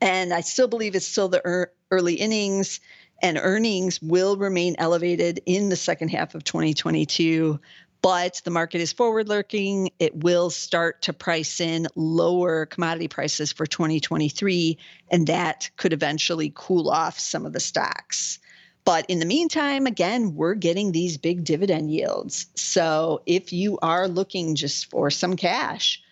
and 0.00 0.32
i 0.32 0.40
still 0.40 0.68
believe 0.68 0.94
it's 0.94 1.06
still 1.06 1.28
the 1.28 1.68
early 1.90 2.14
innings 2.14 2.80
and 3.22 3.38
earnings 3.40 4.00
will 4.00 4.36
remain 4.36 4.76
elevated 4.78 5.40
in 5.46 5.68
the 5.68 5.76
second 5.76 6.08
half 6.08 6.34
of 6.34 6.44
2022 6.44 7.58
but 8.02 8.40
the 8.44 8.50
market 8.50 8.80
is 8.80 8.92
forward 8.92 9.28
looking. 9.28 9.90
It 9.98 10.16
will 10.16 10.50
start 10.50 11.02
to 11.02 11.12
price 11.12 11.60
in 11.60 11.86
lower 11.94 12.66
commodity 12.66 13.08
prices 13.08 13.52
for 13.52 13.66
2023, 13.66 14.78
and 15.10 15.26
that 15.26 15.70
could 15.76 15.92
eventually 15.92 16.52
cool 16.54 16.88
off 16.88 17.18
some 17.18 17.44
of 17.46 17.52
the 17.52 17.60
stocks. 17.60 18.38
But 18.84 19.06
in 19.08 19.18
the 19.18 19.26
meantime, 19.26 19.86
again, 19.86 20.34
we're 20.34 20.54
getting 20.54 20.92
these 20.92 21.18
big 21.18 21.44
dividend 21.44 21.90
yields. 21.90 22.46
So 22.54 23.22
if 23.26 23.52
you 23.52 23.78
are 23.82 24.08
looking 24.08 24.54
just 24.54 24.90
for 24.90 25.10
some 25.10 25.36
cash, 25.36 26.02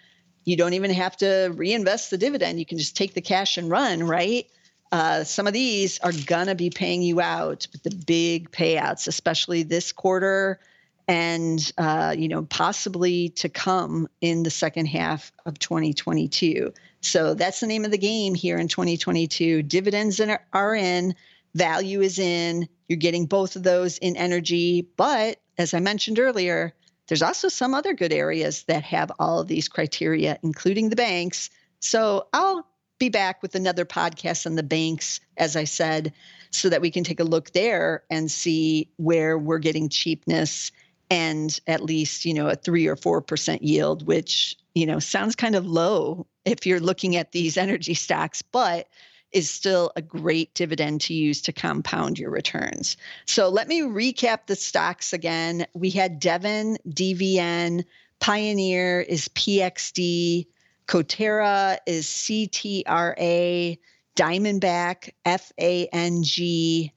you 0.45 0.57
don't 0.57 0.75
even 0.75 0.91
have 0.91 1.17
to 1.19 1.53
reinvest 1.55 2.11
the 2.11 2.19
dividend. 2.19 2.59
You 2.59 2.67
can 2.67 2.79
just 2.79 2.97
take 2.97 3.15
the 3.15 3.21
cash 3.21 3.57
and 3.57 3.71
run, 3.71 4.03
right? 4.05 4.47
Uh, 4.93 5.25
some 5.25 5.47
of 5.47 5.53
these 5.53 5.99
are 6.01 6.13
going 6.13 6.47
to 6.47 6.55
be 6.55 6.71
paying 6.71 7.03
you 7.03 7.21
out 7.21 7.67
with 7.73 7.83
the 7.83 7.95
big 8.07 8.51
payouts, 8.51 9.07
especially 9.07 9.63
this 9.63 9.93
quarter 9.93 10.61
and 11.09 11.73
uh, 11.79 12.15
you 12.17 12.29
know 12.29 12.43
possibly 12.45 13.31
to 13.31 13.49
come 13.49 14.07
in 14.21 14.43
the 14.43 14.51
second 14.51 14.87
half 14.87 15.33
of 15.47 15.59
2022 15.59 16.73
so 17.01 17.35
that's 17.35 17.61
the 17.61 17.67
name 17.67 17.85
of 17.85 17.91
the 17.91 17.99
game 17.99 18.35
here 18.35 18.59
in 18.59 18.69
2022 18.69 19.63
dividends 19.63 20.21
are 20.53 20.75
in 20.75 21.15
value 21.55 22.03
is 22.03 22.19
in 22.19 22.69
you're 22.89 22.97
getting 22.97 23.27
both 23.27 23.57
of 23.57 23.63
those 23.63 23.99
in 23.99 24.17
energy. 24.17 24.89
But 24.97 25.41
as 25.57 25.75
i 25.75 25.81
mentioned 25.81 26.19
earlier 26.19 26.75
there's 27.09 27.23
also 27.23 27.49
some 27.49 27.75
other 27.75 27.95
good 27.95 28.13
areas 28.13 28.65
that 28.65 28.83
have 28.83 29.11
all 29.19 29.41
of 29.41 29.49
these 29.49 29.69
criteria 29.69 30.39
including 30.43 30.91
the 30.91 30.97
banks. 30.97 31.51
So 31.81 32.29
i'll 32.33 32.67
be 32.99 33.09
back 33.09 33.43
with 33.43 33.55
another 33.55 33.85
podcast 33.85 34.45
on 34.45 34.57
the 34.57 34.63
banks 34.63 35.21
as 35.37 35.55
i 35.55 35.65
said 35.65 36.13
so 36.51 36.69
that 36.69 36.81
we 36.81 36.91
can 36.91 37.05
take 37.05 37.21
a 37.21 37.25
look 37.25 37.53
there 37.53 38.03
and 38.11 38.31
see 38.31 38.89
where 38.97 39.39
we're 39.39 39.59
getting 39.59 39.89
cheapness 39.89 40.73
and 41.11 41.61
at 41.67 41.83
least 41.83 42.25
you 42.25 42.35
know 42.35 42.49
a 42.49 42.57
three 42.57 42.87
or 42.87 42.97
four 42.97 43.21
percent 43.21 43.63
yield 43.63 44.07
which 44.07 44.57
you 44.75 44.87
know 44.87 44.99
sounds 44.99 45.35
kind 45.35 45.55
of 45.55 45.67
low 45.67 46.27
if 46.45 46.67
you're 46.67 46.81
looking 46.81 47.17
at 47.17 47.33
these 47.33 47.57
energy 47.67 47.95
stocks 47.95 48.43
but 48.43 48.89
is 49.33 49.51
still 49.51 49.93
a 49.97 50.03
great 50.03 50.55
dividend 50.55 51.03
to 51.03 51.15
use 51.15 51.43
to 51.43 51.53
compound 51.53 52.19
your 52.19 52.31
returns. 52.31 52.97
So 53.27 53.49
let 53.49 53.69
me 53.69 53.83
recap 53.83 54.47
the 54.47 54.57
stocks 54.57 55.13
again. 55.13 55.67
We 55.75 55.91
had 55.91 56.19
Devon, 56.19 56.79
DVN, 56.89 57.85
Pioneer 58.21 59.01
is 59.01 59.29
PXD, 59.29 60.47
Coterra 60.87 61.79
is 61.87 62.07
CTRA, 62.07 63.79
Diamondback, 64.17 65.11
FANG, 65.25 66.91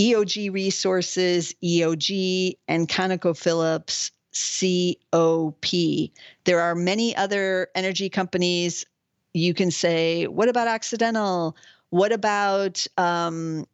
EOG 0.00 0.50
Resources, 0.50 1.54
EOG, 1.62 2.56
and 2.68 2.88
ConocoPhillips, 2.88 4.10
COP. 4.32 6.10
There 6.44 6.60
are 6.60 6.74
many 6.74 7.14
other 7.14 7.68
energy 7.74 8.08
companies. 8.08 8.86
You 9.34 9.52
can 9.52 9.70
say, 9.70 10.26
what 10.26 10.48
about 10.48 10.68
Occidental? 10.68 11.54
What 11.90 12.12
about 12.12 12.86
um, 12.96 13.66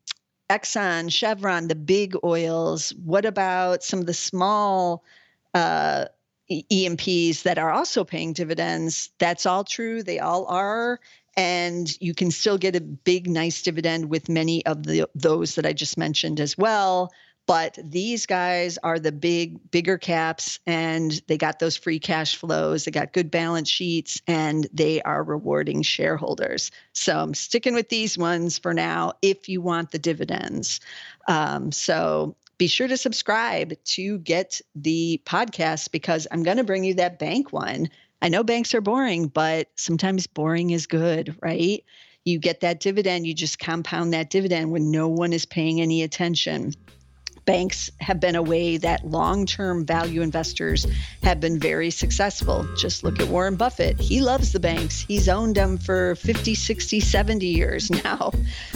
Exxon, 0.50 1.12
Chevron, 1.12 1.68
the 1.68 1.76
big 1.76 2.16
oils? 2.24 2.90
What 3.04 3.24
about 3.24 3.84
some 3.84 4.00
of 4.00 4.06
the 4.06 4.14
small 4.14 5.04
uh, 5.54 6.06
E&Ps 6.48 7.42
that 7.42 7.58
are 7.58 7.70
also 7.70 8.04
paying 8.04 8.32
dividends? 8.32 9.10
That's 9.18 9.46
all 9.46 9.64
true. 9.64 10.02
They 10.02 10.18
all 10.18 10.46
are 10.46 11.00
and 11.38 12.00
you 12.00 12.14
can 12.14 12.30
still 12.30 12.56
get 12.56 12.74
a 12.74 12.80
big 12.80 13.28
nice 13.28 13.62
dividend 13.62 14.08
with 14.08 14.28
many 14.28 14.64
of 14.64 14.84
the 14.84 15.06
those 15.14 15.54
that 15.56 15.66
I 15.66 15.72
just 15.72 15.98
mentioned 15.98 16.40
as 16.40 16.56
well 16.56 17.12
but 17.46 17.78
these 17.82 18.26
guys 18.26 18.76
are 18.78 18.98
the 18.98 19.12
big 19.12 19.58
bigger 19.70 19.98
caps 19.98 20.58
and 20.66 21.22
they 21.28 21.38
got 21.38 21.58
those 21.58 21.76
free 21.76 21.98
cash 21.98 22.36
flows 22.36 22.84
they 22.84 22.90
got 22.90 23.12
good 23.12 23.30
balance 23.30 23.68
sheets 23.68 24.20
and 24.26 24.66
they 24.72 25.00
are 25.02 25.22
rewarding 25.22 25.82
shareholders 25.82 26.70
so 26.92 27.18
i'm 27.18 27.34
sticking 27.34 27.74
with 27.74 27.88
these 27.88 28.18
ones 28.18 28.58
for 28.58 28.74
now 28.74 29.12
if 29.22 29.48
you 29.48 29.60
want 29.60 29.90
the 29.90 29.98
dividends 29.98 30.80
um, 31.28 31.72
so 31.72 32.36
be 32.58 32.66
sure 32.66 32.88
to 32.88 32.96
subscribe 32.96 33.74
to 33.84 34.18
get 34.18 34.60
the 34.74 35.20
podcast 35.24 35.90
because 35.90 36.26
i'm 36.30 36.42
going 36.42 36.56
to 36.56 36.64
bring 36.64 36.84
you 36.84 36.94
that 36.94 37.18
bank 37.18 37.52
one 37.52 37.88
I 38.22 38.28
know 38.28 38.42
banks 38.42 38.74
are 38.74 38.80
boring, 38.80 39.28
but 39.28 39.68
sometimes 39.76 40.26
boring 40.26 40.70
is 40.70 40.86
good, 40.86 41.36
right? 41.42 41.84
You 42.24 42.38
get 42.38 42.60
that 42.60 42.80
dividend, 42.80 43.26
you 43.26 43.34
just 43.34 43.58
compound 43.58 44.14
that 44.14 44.30
dividend 44.30 44.72
when 44.72 44.90
no 44.90 45.08
one 45.08 45.32
is 45.32 45.46
paying 45.46 45.80
any 45.80 46.02
attention 46.02 46.74
banks 47.46 47.90
have 48.00 48.20
been 48.20 48.34
a 48.34 48.42
way 48.42 48.76
that 48.76 49.06
long 49.06 49.46
term 49.46 49.86
value 49.86 50.20
investors 50.20 50.86
have 51.22 51.40
been 51.40 51.58
very 51.58 51.90
successful. 51.90 52.66
Just 52.76 53.04
look 53.04 53.20
at 53.20 53.28
Warren 53.28 53.54
Buffett. 53.56 53.98
He 53.98 54.20
loves 54.20 54.52
the 54.52 54.60
banks, 54.60 55.00
he's 55.00 55.28
owned 55.28 55.54
them 55.54 55.78
for 55.78 56.16
50, 56.16 56.54
60, 56.54 57.00
70 57.00 57.46
years 57.46 57.90
now. 58.04 58.32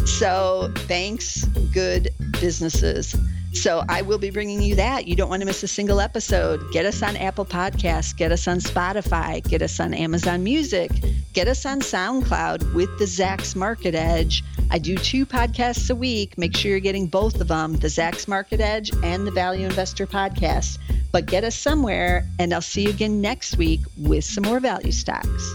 So, 0.06 0.72
banks, 0.88 1.44
good 1.72 2.10
businesses. 2.40 3.14
So 3.52 3.84
I 3.88 4.02
will 4.02 4.18
be 4.18 4.30
bringing 4.30 4.62
you 4.62 4.76
that. 4.76 5.08
You 5.08 5.16
don't 5.16 5.28
want 5.28 5.42
to 5.42 5.46
miss 5.46 5.62
a 5.62 5.68
single 5.68 6.00
episode. 6.00 6.70
Get 6.72 6.86
us 6.86 7.02
on 7.02 7.16
Apple 7.16 7.44
Podcasts, 7.44 8.16
get 8.16 8.30
us 8.32 8.46
on 8.46 8.58
Spotify, 8.58 9.46
get 9.46 9.60
us 9.60 9.80
on 9.80 9.92
Amazon 9.92 10.44
Music, 10.44 10.90
get 11.32 11.48
us 11.48 11.66
on 11.66 11.80
SoundCloud 11.80 12.74
with 12.74 12.96
the 12.98 13.04
Zacks 13.06 13.56
Market 13.56 13.94
Edge. 13.94 14.44
I 14.70 14.78
do 14.78 14.96
two 14.96 15.26
podcasts 15.26 15.90
a 15.90 15.94
week. 15.94 16.38
Make 16.38 16.56
sure 16.56 16.70
you're 16.70 16.80
getting 16.80 17.06
both 17.06 17.40
of 17.40 17.48
them, 17.48 17.74
the 17.76 17.88
Zacks 17.88 18.28
Market 18.28 18.60
Edge 18.60 18.92
and 19.02 19.26
the 19.26 19.32
Value 19.32 19.66
Investor 19.66 20.06
Podcast. 20.06 20.78
But 21.10 21.26
get 21.26 21.42
us 21.42 21.56
somewhere, 21.56 22.24
and 22.38 22.54
I'll 22.54 22.60
see 22.60 22.84
you 22.84 22.90
again 22.90 23.20
next 23.20 23.56
week 23.56 23.80
with 23.96 24.24
some 24.24 24.44
more 24.44 24.60
value 24.60 24.92
stocks. 24.92 25.54